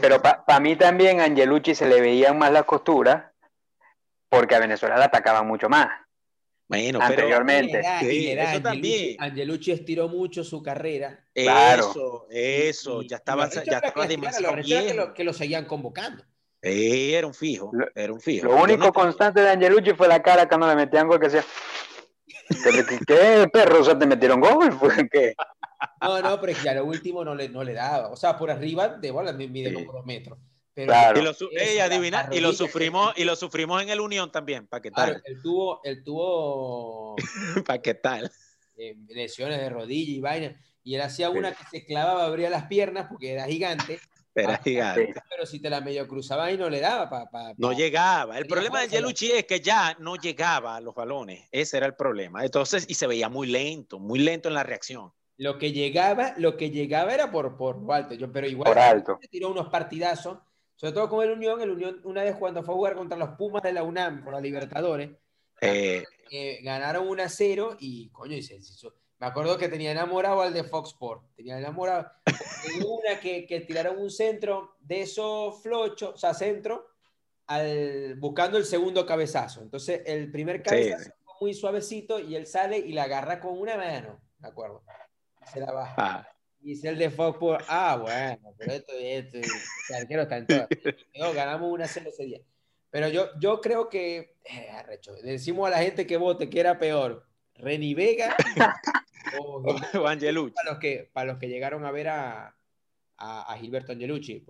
Pero 0.00 0.22
para 0.22 0.60
mí 0.60 0.76
también 0.76 1.20
a 1.20 1.24
Angelucci 1.24 1.74
se 1.74 1.86
le 1.86 2.00
veían 2.00 2.38
más 2.38 2.50
las 2.50 2.64
costuras 2.64 3.30
porque 4.30 4.54
a 4.54 4.60
Venezuela 4.60 4.96
la 4.96 5.04
atacaba 5.04 5.42
mucho 5.42 5.68
más. 5.68 5.90
Bueno, 6.68 7.00
anteriormente. 7.00 7.80
Pero, 8.00 8.42
eso 8.42 8.62
también. 8.62 9.16
Angelucci 9.18 9.72
estiró 9.72 10.08
mucho 10.08 10.44
su 10.44 10.62
carrera. 10.62 11.24
Eso, 11.34 12.26
eso, 12.30 13.02
ya 13.02 13.16
estaba, 13.16 13.48
ya 13.48 13.78
estaba 13.78 14.06
demasiado 14.06 14.54
bien. 14.56 14.86
Que 14.86 14.94
lo, 14.94 15.14
que 15.14 15.24
lo 15.24 15.32
seguían 15.32 15.64
convocando. 15.64 16.22
Sí, 16.62 17.14
era 17.14 17.26
un 17.26 17.34
fijo, 17.34 17.70
era 17.94 18.12
un 18.12 18.20
fijo. 18.20 18.46
Lo 18.48 18.62
único 18.62 18.92
constante 18.92 19.40
de 19.40 19.50
Angelucci 19.50 19.92
fue 19.94 20.08
la 20.08 20.20
cara 20.20 20.48
cuando 20.48 20.66
le 20.66 20.74
metían 20.74 21.06
gol 21.06 21.20
que 21.20 21.28
decía, 21.28 21.44
¿qué 23.06 23.48
perro? 23.52 23.80
O 23.80 23.84
sea, 23.84 23.98
te 23.98 24.06
metieron 24.06 24.40
gol, 24.40 24.76
¿qué? 25.10 25.34
No, 26.02 26.20
no, 26.20 26.40
pero 26.40 26.58
ya 26.60 26.74
lo 26.74 26.84
último 26.84 27.24
no 27.24 27.34
le, 27.34 27.48
no 27.48 27.62
le 27.62 27.74
daba. 27.74 28.08
O 28.08 28.16
sea, 28.16 28.36
por 28.36 28.50
arriba 28.50 28.88
de 28.88 29.10
bola 29.12 29.32
mide 29.32 29.72
como 29.72 29.92
dos 29.92 30.04
metros. 30.04 30.38
Pero 30.78 30.92
claro. 30.92 31.20
Y 31.20 31.24
lo, 31.24 31.32
y 32.32 32.40
lo 32.40 32.52
sufrimos, 32.52 33.12
y 33.16 33.24
lo 33.24 33.34
sufrimos 33.34 33.82
en 33.82 33.88
el 33.88 34.00
Unión 34.00 34.30
también, 34.30 34.68
¿para 34.68 34.80
qué 34.80 34.92
tal? 34.92 35.20
él 35.24 35.42
tuvo, 35.42 35.80
él 35.82 36.04
tuvo 36.04 37.16
¿para 37.66 37.82
qué 37.82 37.94
tal? 37.94 38.30
Eh, 38.76 38.94
lesiones 39.08 39.58
de 39.58 39.68
rodilla 39.70 40.12
y 40.12 40.20
vaina. 40.20 40.60
Y 40.84 40.94
él 40.94 41.00
hacía 41.00 41.30
una 41.30 41.52
que 41.52 41.64
se 41.64 41.84
clavaba, 41.84 42.24
abría 42.24 42.48
las 42.48 42.66
piernas 42.66 43.08
porque 43.10 43.32
era 43.32 43.46
gigante 43.46 43.98
era 44.34 44.54
ah, 44.54 44.60
gigante. 44.62 45.14
Pero 45.28 45.46
si 45.46 45.60
te 45.60 45.68
la 45.68 45.80
medio 45.80 46.06
cruzaba 46.06 46.50
y 46.52 46.56
no 46.56 46.70
le 46.70 46.80
daba. 46.80 47.08
Pa, 47.08 47.54
no 47.56 47.72
llegaba. 47.72 48.38
El 48.38 48.46
problema 48.46 48.80
de 48.80 48.88
Yeluchi 48.88 49.32
es 49.32 49.46
que 49.46 49.60
ya 49.60 49.96
no 49.98 50.16
llegaba 50.16 50.76
a 50.76 50.80
los 50.80 50.94
balones. 50.94 51.48
Ese 51.50 51.76
era 51.76 51.86
el 51.86 51.94
problema. 51.94 52.44
Entonces, 52.44 52.86
y 52.88 52.94
se 52.94 53.06
veía 53.06 53.28
muy 53.28 53.48
lento, 53.48 53.98
muy 53.98 54.20
lento 54.20 54.48
en 54.48 54.54
la 54.54 54.62
reacción. 54.62 55.12
Lo 55.36 55.58
que 55.58 55.72
llegaba, 55.72 56.34
lo 56.36 56.56
que 56.56 56.70
llegaba 56.70 57.14
era 57.14 57.30
por, 57.30 57.56
por 57.56 57.80
alto. 57.90 58.14
Yo, 58.14 58.30
pero 58.32 58.46
igual 58.46 58.68
por 58.68 58.78
alto. 58.78 59.18
tiró 59.30 59.50
unos 59.50 59.68
partidazos, 59.68 60.38
sobre 60.78 60.92
todo 60.92 61.08
con 61.08 61.24
el 61.24 61.32
Unión. 61.32 61.60
El 61.60 61.70
Unión, 61.70 62.00
una 62.04 62.22
vez 62.22 62.36
cuando 62.36 62.62
fue 62.62 62.72
a 62.72 62.76
jugar 62.76 62.94
contra 62.94 63.18
los 63.18 63.30
Pumas 63.30 63.62
de 63.62 63.72
la 63.72 63.82
UNAM 63.82 64.22
por 64.22 64.32
la 64.32 64.40
Libertadores, 64.40 65.10
eh, 65.60 66.04
eh, 66.30 66.60
ganaron 66.62 67.08
1 67.08 67.22
a 67.22 67.28
0 67.28 67.76
y 67.80 68.08
coño, 68.10 68.36
dice, 68.36 68.60
me 69.18 69.26
acuerdo 69.26 69.58
que 69.58 69.68
tenía 69.68 69.90
enamorado 69.90 70.40
al 70.40 70.54
de 70.54 70.62
Fox 70.62 70.90
Sport. 70.90 71.34
Tenía 71.34 71.58
enamorado. 71.58 72.08
una 72.86 73.18
que, 73.20 73.44
que, 73.44 73.60
tiraron 73.62 73.98
un 73.98 74.10
centro 74.10 74.76
de 74.78 75.02
esos 75.02 75.60
flochos, 75.62 76.14
o 76.14 76.16
sea, 76.16 76.32
centro, 76.32 76.86
al, 77.48 78.14
buscando 78.20 78.56
el 78.56 78.64
segundo 78.64 79.04
cabezazo. 79.04 79.62
Entonces, 79.62 80.02
el 80.06 80.30
primer 80.30 80.62
cabezazo 80.62 81.10
fue 81.24 81.34
muy 81.40 81.54
suavecito 81.54 82.20
y 82.20 82.36
él 82.36 82.46
sale 82.46 82.78
y 82.78 82.92
la 82.92 83.04
agarra 83.04 83.40
con 83.40 83.58
una 83.58 83.76
mano. 83.76 84.20
¿De 84.38 84.46
acuerdo? 84.46 84.84
Se 85.52 85.58
la 85.58 85.72
baja. 85.72 85.94
Ah. 85.98 86.37
Y 86.68 86.86
el 86.86 86.98
de 86.98 87.08
Fox 87.08 87.36
Sport. 87.36 87.64
Ah, 87.66 87.96
bueno, 87.96 88.54
pero 88.58 88.72
esto, 88.72 88.92
esto, 88.94 89.38
el 89.38 89.94
arquero 89.96 90.22
está 90.22 90.36
en 90.36 90.46
todo. 90.46 90.68
No, 91.18 91.32
ganamos 91.32 91.72
una 91.72 91.86
cero 91.86 92.10
ese 92.10 92.24
día. 92.24 92.40
Pero 92.90 93.08
yo, 93.08 93.30
yo 93.40 93.62
creo 93.62 93.88
que, 93.88 94.36
eh, 94.44 94.68
arrecho, 94.72 95.14
decimos 95.22 95.66
a 95.66 95.70
la 95.70 95.78
gente 95.78 96.06
que 96.06 96.18
vote 96.18 96.50
que 96.50 96.60
era 96.60 96.78
peor, 96.78 97.26
Reni 97.54 97.94
Vega 97.94 98.36
o, 99.40 100.06
Angelucci. 100.06 100.54
Para 100.54 100.70
los, 100.72 100.78
que, 100.78 101.10
para 101.10 101.32
los 101.32 101.38
que 101.38 101.48
llegaron 101.48 101.86
a 101.86 101.90
ver 101.90 102.08
a, 102.08 102.54
a, 103.16 103.56
Gilberto 103.58 103.92
Angelucci. 103.92 104.44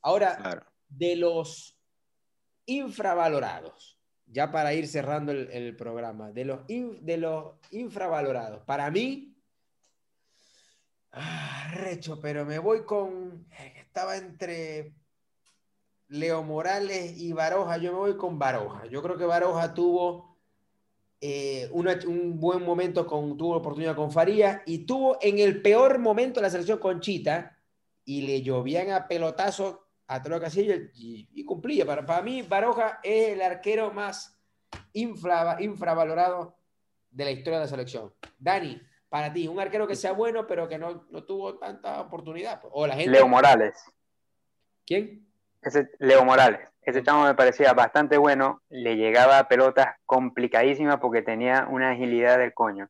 Ahora, 0.00 0.66
de 0.88 1.16
los 1.16 1.78
infravalorados, 2.64 3.98
ya 4.24 4.50
para 4.50 4.72
ir 4.72 4.88
cerrando 4.88 5.32
el, 5.32 5.76
programa, 5.76 6.32
de 6.32 6.46
los, 6.46 6.66
de 6.66 7.16
los 7.18 7.56
infravalorados, 7.72 8.64
para 8.64 8.90
mí, 8.90 9.36
ah, 11.12 11.72
recho, 11.74 12.20
pero 12.20 12.44
me 12.44 12.58
voy 12.58 12.84
con, 12.84 13.46
estaba 13.76 14.16
entre 14.16 14.94
Leo 16.08 16.42
Morales 16.42 17.18
y 17.18 17.32
Baroja, 17.32 17.78
yo 17.78 17.92
me 17.92 17.98
voy 17.98 18.16
con 18.16 18.38
Baroja. 18.38 18.86
Yo 18.86 19.02
creo 19.02 19.16
que 19.16 19.24
Baroja 19.24 19.72
tuvo 19.72 20.38
eh, 21.20 21.70
un 21.72 22.40
buen 22.40 22.62
momento 22.64 23.06
con, 23.06 23.36
tuvo 23.36 23.56
oportunidad 23.56 23.96
con 23.96 24.10
Faría 24.12 24.62
y 24.66 24.80
tuvo 24.80 25.18
en 25.22 25.38
el 25.38 25.62
peor 25.62 25.98
momento 25.98 26.40
la 26.40 26.50
selección 26.50 26.78
con 26.78 27.00
Chita 27.00 27.56
y 28.04 28.22
le 28.22 28.42
llovían 28.42 28.90
a 28.90 29.06
pelotazo 29.06 29.88
a 30.06 30.22
Tolo 30.22 30.40
Casillo 30.40 30.74
y, 30.94 31.44
cumplía. 31.44 31.86
Para, 31.86 32.04
para 32.04 32.22
mí, 32.22 32.42
Baroja 32.42 33.00
es 33.02 33.30
el 33.30 33.40
arquero 33.40 33.92
más 33.92 34.38
infra, 34.92 35.56
infravalorado 35.60 36.58
de 37.10 37.24
la 37.24 37.30
historia 37.30 37.58
de 37.60 37.64
la 37.64 37.70
selección. 37.70 38.12
Dani, 38.38 38.80
para 39.12 39.30
ti, 39.30 39.46
un 39.46 39.60
arquero 39.60 39.86
que 39.86 39.94
sea 39.94 40.12
bueno, 40.12 40.46
pero 40.46 40.66
que 40.70 40.78
no, 40.78 41.04
no 41.10 41.22
tuvo 41.24 41.58
tanta 41.58 42.00
oportunidad. 42.00 42.62
O 42.70 42.86
la 42.86 42.94
gente... 42.94 43.10
Leo 43.10 43.28
Morales. 43.28 43.74
¿Quién? 44.86 45.28
Ese 45.60 45.90
Leo 45.98 46.24
Morales. 46.24 46.60
Ese 46.80 47.02
chamo 47.02 47.24
me 47.24 47.34
parecía 47.34 47.74
bastante 47.74 48.16
bueno, 48.16 48.62
le 48.70 48.96
llegaba 48.96 49.38
a 49.38 49.48
pelotas 49.48 49.96
complicadísimas 50.06 50.96
porque 50.98 51.20
tenía 51.20 51.66
una 51.68 51.90
agilidad 51.90 52.38
del 52.38 52.54
coño. 52.54 52.88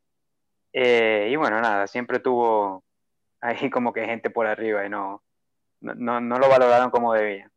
Eh, 0.73 1.29
y 1.29 1.35
bueno, 1.35 1.61
nada, 1.61 1.89
siempre 1.89 2.21
tuvo 2.21 2.85
ahí 3.41 3.69
como 3.69 3.93
que 3.93 4.05
gente 4.05 4.31
por 4.31 4.47
arriba 4.47 4.87
y 4.87 4.89
no, 4.89 5.25
no, 5.81 6.21
no 6.21 6.39
lo 6.39 6.49
valoraron 6.49 6.93
como 6.93 7.15
debía. 7.15 7.51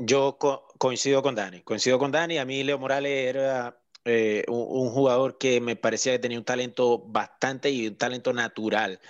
Yo 0.00 0.36
coincido 0.76 1.22
con 1.22 1.34
Dani, 1.34 1.62
coincido 1.62 1.98
con 1.98 2.12
Dani. 2.12 2.36
A 2.36 2.44
mí 2.44 2.62
Leo 2.62 2.78
Morales 2.78 3.34
era 3.34 3.80
eh, 4.06 4.44
un, 4.48 4.90
jugador 4.90 5.36
que 5.36 5.60
me 5.60 5.74
parecía 5.74 6.12
que 6.12 6.20
tenía 6.20 6.38
un 6.38 6.44
talento 6.44 6.98
bastante 6.98 7.70
y 7.70 7.88
un 7.88 7.96
talento 7.98 8.32
natural. 8.32 9.00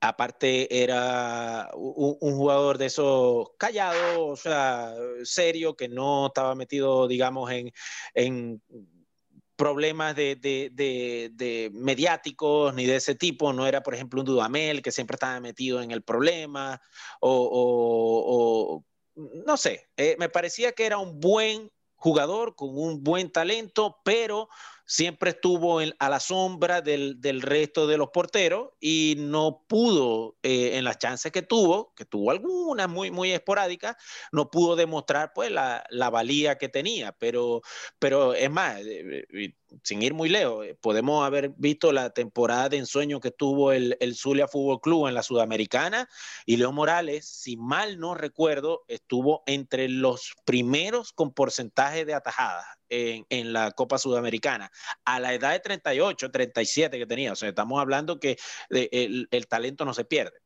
Aparte 0.00 0.82
era 0.82 1.70
un, 1.74 2.36
jugador 2.36 2.76
de 2.76 2.86
esos 2.86 3.48
callados, 3.58 4.18
o 4.18 4.36
sea, 4.36 4.94
serio, 5.22 5.76
que 5.76 5.88
no 5.88 6.26
estaba 6.26 6.54
metido, 6.54 7.08
digamos, 7.08 7.50
en, 8.14 8.62
problemas 9.56 10.14
de, 10.16 11.70
mediáticos 11.72 12.74
ni 12.74 12.84
de 12.84 12.96
ese 12.96 13.14
tipo. 13.14 13.52
No 13.54 13.66
era, 13.66 13.82
por 13.82 13.94
ejemplo, 13.94 14.20
un 14.20 14.26
Dudamel 14.26 14.82
que 14.82 14.92
siempre 14.92 15.14
estaba 15.14 15.40
metido 15.40 15.80
en 15.80 15.90
el 15.90 16.02
problema 16.02 16.80
o, 17.20 18.84
no 19.16 19.56
sé, 19.56 19.88
eh, 19.96 20.16
me 20.18 20.28
parecía 20.28 20.72
que 20.72 20.86
era 20.86 20.98
un 20.98 21.18
buen 21.20 21.70
jugador 22.04 22.54
con 22.54 22.76
un 22.76 23.02
buen 23.02 23.30
talento, 23.30 23.96
pero 24.04 24.50
siempre 24.86 25.30
estuvo 25.30 25.80
a 25.80 26.08
la 26.08 26.20
sombra 26.20 26.80
del, 26.80 27.18
resto 27.42 27.86
de 27.86 27.96
los 27.96 28.10
porteros 28.10 28.70
y 28.80 29.16
no 29.18 29.64
pudo, 29.66 30.36
eh, 30.42 30.76
en 30.76 30.84
las 30.84 30.98
chances 30.98 31.32
que 31.32 31.42
tuvo, 31.42 31.92
que 31.94 32.04
tuvo 32.04 32.30
algunas 32.30 32.88
muy, 32.88 33.10
muy 33.10 33.32
esporádicas, 33.32 33.96
no 34.32 34.50
pudo 34.50 34.76
demostrar 34.76 35.32
pues 35.34 35.50
la, 35.50 35.84
valía 36.10 36.58
que 36.58 36.68
tenía. 36.68 37.12
Pero, 37.12 37.62
pero 37.98 38.34
es 38.34 38.50
más, 38.50 38.80
eh, 38.80 39.26
eh, 39.32 39.54
sin 39.82 40.02
ir 40.02 40.14
muy 40.14 40.28
lejos, 40.28 40.66
podemos 40.80 41.24
haber 41.24 41.50
visto 41.56 41.92
la 41.92 42.10
temporada 42.10 42.68
de 42.68 42.78
ensueño 42.78 43.20
que 43.20 43.30
tuvo 43.30 43.72
el, 43.72 43.96
el 44.00 44.14
Zulia 44.14 44.48
Fútbol 44.48 44.80
Club 44.80 45.08
en 45.08 45.14
la 45.14 45.22
Sudamericana 45.22 46.08
y 46.46 46.56
Leo 46.56 46.72
Morales, 46.72 47.26
si 47.26 47.56
mal 47.56 47.98
no 47.98 48.14
recuerdo, 48.14 48.84
estuvo 48.88 49.42
entre 49.46 49.88
los 49.88 50.34
primeros 50.44 51.12
con 51.12 51.32
porcentaje 51.32 52.04
de 52.04 52.14
atajadas 52.14 52.66
en, 53.28 53.52
la 53.52 53.72
Copa 53.72 53.98
Sudamericana, 53.98 54.70
a 55.04 55.20
la 55.20 55.34
edad 55.34 55.52
de 55.52 55.60
38, 55.60 56.30
37 56.30 56.98
que 56.98 57.06
tenía. 57.06 57.32
O 57.32 57.36
sea, 57.36 57.48
estamos 57.48 57.80
hablando 57.80 58.18
que 58.20 58.36
el, 58.70 59.46
talento 59.48 59.84
no 59.84 59.94
se 59.94 60.04
pierde. 60.04 60.38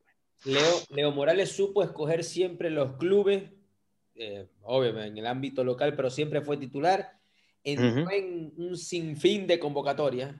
Leo, 0.45 0.81
Leo 0.89 1.11
Morales 1.11 1.51
supo 1.51 1.83
escoger 1.83 2.23
siempre 2.23 2.69
los 2.69 2.97
clubes, 2.97 3.43
eh, 4.15 4.47
obviamente 4.63 5.07
en 5.09 5.17
el 5.17 5.27
ámbito 5.27 5.63
local, 5.63 5.95
pero 5.95 6.09
siempre 6.09 6.41
fue 6.41 6.57
titular. 6.57 7.19
Entró 7.63 8.09
en 8.11 8.53
un 8.57 8.77
sinfín 8.77 9.45
de 9.45 9.59
convocatorias, 9.59 10.33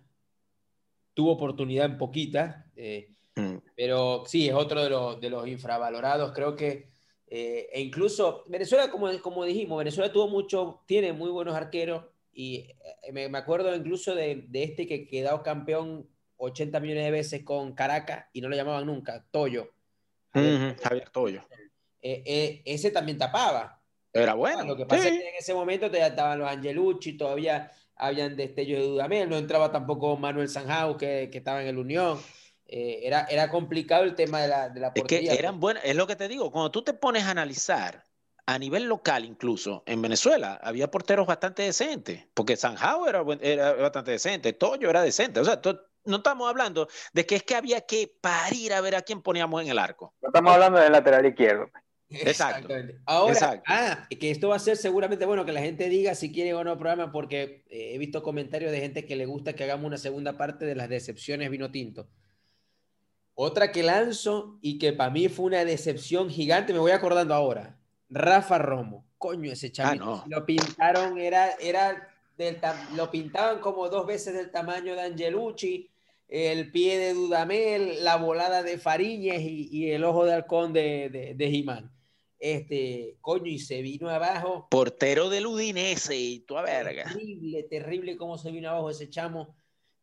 tuvo 1.14 1.34
oportunidad 1.34 1.86
en 1.86 1.98
poquitas, 1.98 2.66
eh, 2.78 3.10
mm. 3.36 3.58
pero 3.76 4.24
sí, 4.26 4.48
es 4.48 4.56
otro 4.56 4.84
de 4.84 4.90
los, 4.90 5.20
de 5.20 5.30
los 5.30 5.48
infravalorados. 5.48 6.32
Creo 6.32 6.56
que 6.56 6.88
eh, 7.32 7.70
e 7.72 7.82
incluso 7.82 8.44
Venezuela, 8.48 8.90
como, 8.90 9.08
como 9.22 9.46
dijimos, 9.46 9.78
Venezuela 9.78 10.12
tuvo 10.12 10.28
mucho, 10.28 10.82
tiene 10.88 11.14
muy 11.14 11.30
buenos 11.30 11.56
arqueros 11.56 12.06
y 12.34 12.72
eh, 13.04 13.12
me, 13.12 13.38
acuerdo 13.38 13.76
incluso 13.76 14.16
de, 14.16 14.46
de, 14.48 14.64
este 14.64 14.88
que 14.88 15.08
quedó 15.08 15.44
campeón 15.44 16.10
80 16.38 16.80
millones 16.80 17.06
de 17.06 17.12
veces 17.12 17.44
con 17.44 17.74
Caracas 17.74 18.26
y 18.34 18.42
no 18.42 18.50
lo 18.50 18.56
llamaban 18.56 18.86
nunca, 18.86 19.26
Toyo. 19.30 19.72
Javier 20.34 21.10
Toyo. 21.12 21.42
Eh, 22.02 22.24
eh, 22.26 22.62
ese 22.66 22.92
también 22.92 23.18
tapaba. 23.18 23.82
Era 24.14 24.34
bueno. 24.34 24.64
Lo 24.64 24.76
que 24.76 24.86
pasa 24.86 25.08
es 25.08 25.20
que 25.20 25.30
en 25.30 25.36
ese 25.36 25.54
momento 25.54 25.88
todavía 25.88 26.08
estaban 26.08 26.40
los 26.40 26.50
Angelucci, 26.50 27.14
todavía 27.14 27.72
habían 27.96 28.36
destellos 28.36 28.80
de 28.80 28.88
Dudamel, 28.88 29.30
no 29.30 29.38
entraba 29.38 29.72
tampoco 29.72 30.16
Manuel 30.18 30.50
Sanjao, 30.50 30.98
que, 30.98 31.30
que 31.32 31.38
estaba 31.40 31.62
en 31.62 31.68
el 31.68 31.78
Unión. 31.78 32.18
Eh, 32.72 33.08
era, 33.08 33.26
era 33.26 33.50
complicado 33.50 34.04
el 34.04 34.14
tema 34.14 34.42
de 34.42 34.48
la, 34.48 34.70
de 34.70 34.80
la 34.80 34.94
portería. 34.94 35.32
Es 35.32 35.38
que 35.38 35.44
eran 35.44 35.60
buenas, 35.60 35.84
es 35.84 35.96
lo 35.96 36.06
que 36.06 36.16
te 36.16 36.28
digo, 36.28 36.52
cuando 36.52 36.70
tú 36.70 36.84
te 36.84 36.94
pones 36.94 37.24
a 37.24 37.32
analizar 37.32 38.04
a 38.46 38.60
nivel 38.60 38.86
local 38.86 39.26
incluso, 39.26 39.82
en 39.88 40.02
Venezuela 40.04 40.60
había 40.62 40.92
porteros 40.92 41.26
bastante 41.26 41.64
decentes, 41.64 42.28
porque 42.34 42.56
Sanjao 42.56 43.08
era, 43.08 43.24
era 43.42 43.74
bastante 43.74 44.12
decente, 44.12 44.54
Toyo 44.54 44.88
era 44.88 45.02
decente, 45.02 45.40
o 45.40 45.46
sea, 45.46 45.60
no 46.06 46.18
estamos 46.18 46.48
hablando 46.48 46.88
de 47.12 47.26
que 47.26 47.36
es 47.36 47.44
que 47.44 47.56
había 47.56 47.82
que 47.82 48.12
parir 48.22 48.74
a 48.74 48.82
ver 48.82 48.96
a 48.96 49.02
quién 49.02 49.24
poníamos 49.24 49.64
en 49.64 49.70
el 49.70 49.80
arco. 49.80 50.14
No 50.22 50.30
estamos 50.30 50.54
hablando 50.54 50.80
del 50.80 50.92
lateral 50.92 51.26
izquierdo. 51.26 51.72
Exacto. 52.10 52.74
Ahora, 53.06 53.62
Ah, 53.68 54.08
que 54.10 54.32
esto 54.32 54.50
va 54.50 54.56
a 54.56 54.60
ser 54.60 54.78
seguramente 54.78 55.26
bueno 55.26 55.46
que 55.46 55.52
la 55.52 55.62
gente 55.62 55.90
diga 55.90 56.16
si 56.16 56.32
quiere 56.32 56.54
o 56.54 56.64
no 56.64 56.78
programa, 56.78 57.12
porque 57.12 57.64
eh, 57.70 57.94
he 57.94 57.98
visto 57.98 58.24
comentarios 58.24 58.72
de 58.72 58.80
gente 58.80 59.06
que 59.06 59.16
le 59.16 59.26
gusta 59.26 59.54
que 59.54 59.64
hagamos 59.64 59.86
una 59.86 59.98
segunda 59.98 60.38
parte 60.38 60.66
de 60.66 60.76
las 60.76 60.90
decepciones 60.90 61.50
vino 61.52 61.72
tinto. 61.72 62.08
Otra 63.42 63.72
que 63.72 63.84
lanzo 63.84 64.58
y 64.62 64.78
que 64.78 64.92
para 64.92 65.12
mí 65.12 65.30
fue 65.30 65.46
una 65.46 65.64
decepción 65.64 66.30
gigante, 66.30 66.74
me 66.74 66.80
voy 66.80 66.92
acordando 66.92 67.34
ahora. 67.34 67.80
Rafa 68.10 68.58
Romo. 68.58 69.06
Coño, 69.18 69.50
ese 69.50 69.72
chavito. 69.72 70.16
Ah, 70.16 70.26
lo 70.28 70.46
pintaron, 70.46 71.18
era, 71.18 71.54
era 71.54 72.10
del, 72.38 72.58
lo 72.98 73.10
pintaban 73.10 73.62
como 73.62 73.88
dos 73.88 74.06
veces 74.06 74.34
del 74.34 74.52
tamaño 74.52 74.94
de 74.94 75.04
Angelucci 75.04 75.90
el 76.28 76.70
pie 76.70 77.00
de 77.00 77.14
Dudamel, 77.14 78.04
la 78.04 78.18
volada 78.18 78.62
de 78.62 78.78
Fariñez 78.78 79.42
y, 79.42 79.90
el 79.90 80.04
ojo 80.04 80.26
de 80.26 80.34
halcón 80.34 80.74
de, 80.74 81.10
de, 81.10 81.34
de 81.34 81.50
Jimán. 81.50 81.90
Este, 82.40 83.16
coño, 83.22 83.46
y 83.46 83.60
se 83.60 83.82
vino 83.82 84.10
abajo. 84.10 84.68
Portero 84.70 85.30
del 85.30 85.48
Udinese 85.48 86.18
y 86.18 86.40
tu 86.40 86.56
verga. 86.56 87.06
Terrible, 87.06 87.64
terrible 87.64 88.18
cómo 88.18 88.38
se 88.38 88.52
vino 88.52 88.70
abajo 88.70 88.90
ese 88.90 89.10
chamo. 89.10 89.56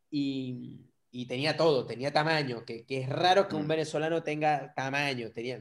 Y, 0.09 0.87
y 1.17 1.25
tenía 1.25 1.57
todo, 1.57 1.83
tenía 1.87 2.13
tamaño, 2.13 2.63
que, 2.63 2.85
que 2.85 2.99
es 2.99 3.09
raro 3.09 3.47
que 3.47 3.55
un 3.55 3.65
mm. 3.65 3.69
venezolano 3.69 4.21
tenga 4.21 4.71
tamaño. 4.75 5.31
Tenía, 5.31 5.59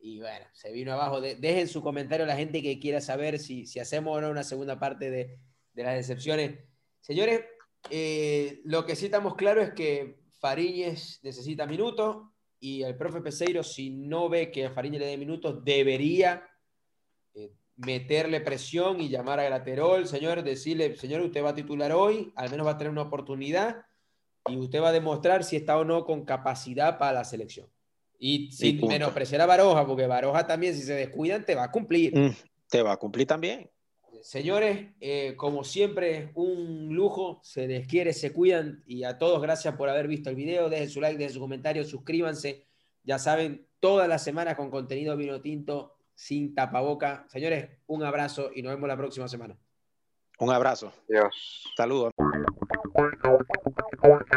y 0.00 0.18
bueno, 0.18 0.46
se 0.54 0.72
vino 0.72 0.94
abajo. 0.94 1.20
dejen 1.20 1.68
su 1.68 1.82
comentario 1.82 2.24
la 2.24 2.38
gente 2.38 2.62
que 2.62 2.80
quiera 2.80 3.02
saber 3.02 3.38
si, 3.38 3.66
si 3.66 3.78
hacemos 3.80 4.16
o 4.16 4.22
no 4.22 4.30
una 4.30 4.44
segunda 4.44 4.78
parte 4.78 5.10
de, 5.10 5.38
de 5.74 5.82
las 5.82 5.96
decepciones. 5.96 6.58
Señores, 7.02 7.42
eh, 7.90 8.62
lo 8.64 8.86
que 8.86 8.96
sí 8.96 9.04
estamos 9.04 9.34
claro 9.34 9.60
es 9.60 9.74
que 9.74 10.20
Fariñez 10.40 11.20
necesita 11.22 11.66
minutos 11.66 12.24
y 12.58 12.82
el 12.82 12.96
profe 12.96 13.20
Peseiro, 13.20 13.62
si 13.62 13.90
no 13.90 14.30
ve 14.30 14.50
que 14.50 14.64
a 14.64 14.70
Fariñez 14.70 15.00
le 15.00 15.08
dé 15.08 15.18
minutos, 15.18 15.62
debería 15.62 16.48
eh, 17.34 17.52
meterle 17.76 18.40
presión 18.40 19.02
y 19.02 19.10
llamar 19.10 19.38
a 19.38 19.44
Graterol, 19.44 20.08
señor, 20.08 20.42
decirle, 20.42 20.96
señor, 20.96 21.20
usted 21.20 21.44
va 21.44 21.50
a 21.50 21.54
titular 21.54 21.92
hoy, 21.92 22.32
al 22.36 22.50
menos 22.50 22.66
va 22.66 22.70
a 22.70 22.78
tener 22.78 22.90
una 22.90 23.02
oportunidad 23.02 23.84
y 24.48 24.56
usted 24.58 24.82
va 24.82 24.88
a 24.88 24.92
demostrar 24.92 25.44
si 25.44 25.56
está 25.56 25.78
o 25.78 25.84
no 25.84 26.04
con 26.04 26.24
capacidad 26.24 26.98
para 26.98 27.12
la 27.12 27.24
selección. 27.24 27.68
Y 28.18 28.50
sin 28.52 28.86
menospreciar 28.86 29.40
a 29.40 29.46
Baroja, 29.46 29.86
porque 29.86 30.06
Baroja 30.06 30.46
también, 30.46 30.74
si 30.74 30.82
se 30.82 30.94
descuidan, 30.94 31.44
te 31.44 31.54
va 31.54 31.64
a 31.64 31.70
cumplir. 31.70 32.16
Mm, 32.16 32.34
te 32.68 32.82
va 32.82 32.92
a 32.92 32.96
cumplir 32.96 33.26
también. 33.26 33.70
Señores, 34.22 34.86
eh, 35.00 35.34
como 35.36 35.64
siempre, 35.64 36.30
un 36.34 36.94
lujo. 36.94 37.40
Se 37.42 37.66
les 37.66 37.86
quiere, 37.86 38.14
se 38.14 38.32
cuidan. 38.32 38.82
Y 38.86 39.04
a 39.04 39.18
todos, 39.18 39.42
gracias 39.42 39.74
por 39.76 39.88
haber 39.88 40.08
visto 40.08 40.30
el 40.30 40.36
video. 40.36 40.70
Dejen 40.70 40.88
su 40.88 41.00
like, 41.00 41.18
dejen 41.18 41.34
su 41.34 41.40
comentario, 41.40 41.84
suscríbanse. 41.84 42.66
Ya 43.02 43.18
saben, 43.18 43.68
toda 43.80 44.08
la 44.08 44.18
semana 44.18 44.56
con 44.56 44.70
contenido 44.70 45.16
vino 45.16 45.42
tinto 45.42 45.96
sin 46.14 46.54
tapaboca. 46.54 47.26
Señores, 47.28 47.68
un 47.86 48.02
abrazo 48.02 48.50
y 48.54 48.62
nos 48.62 48.72
vemos 48.72 48.88
la 48.88 48.96
próxima 48.96 49.28
semana. 49.28 49.58
Un 50.38 50.50
abrazo. 50.50 50.92
Dios. 51.08 51.64
Saludos. 51.76 52.12
Thank 54.04 54.32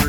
you. 0.00 0.05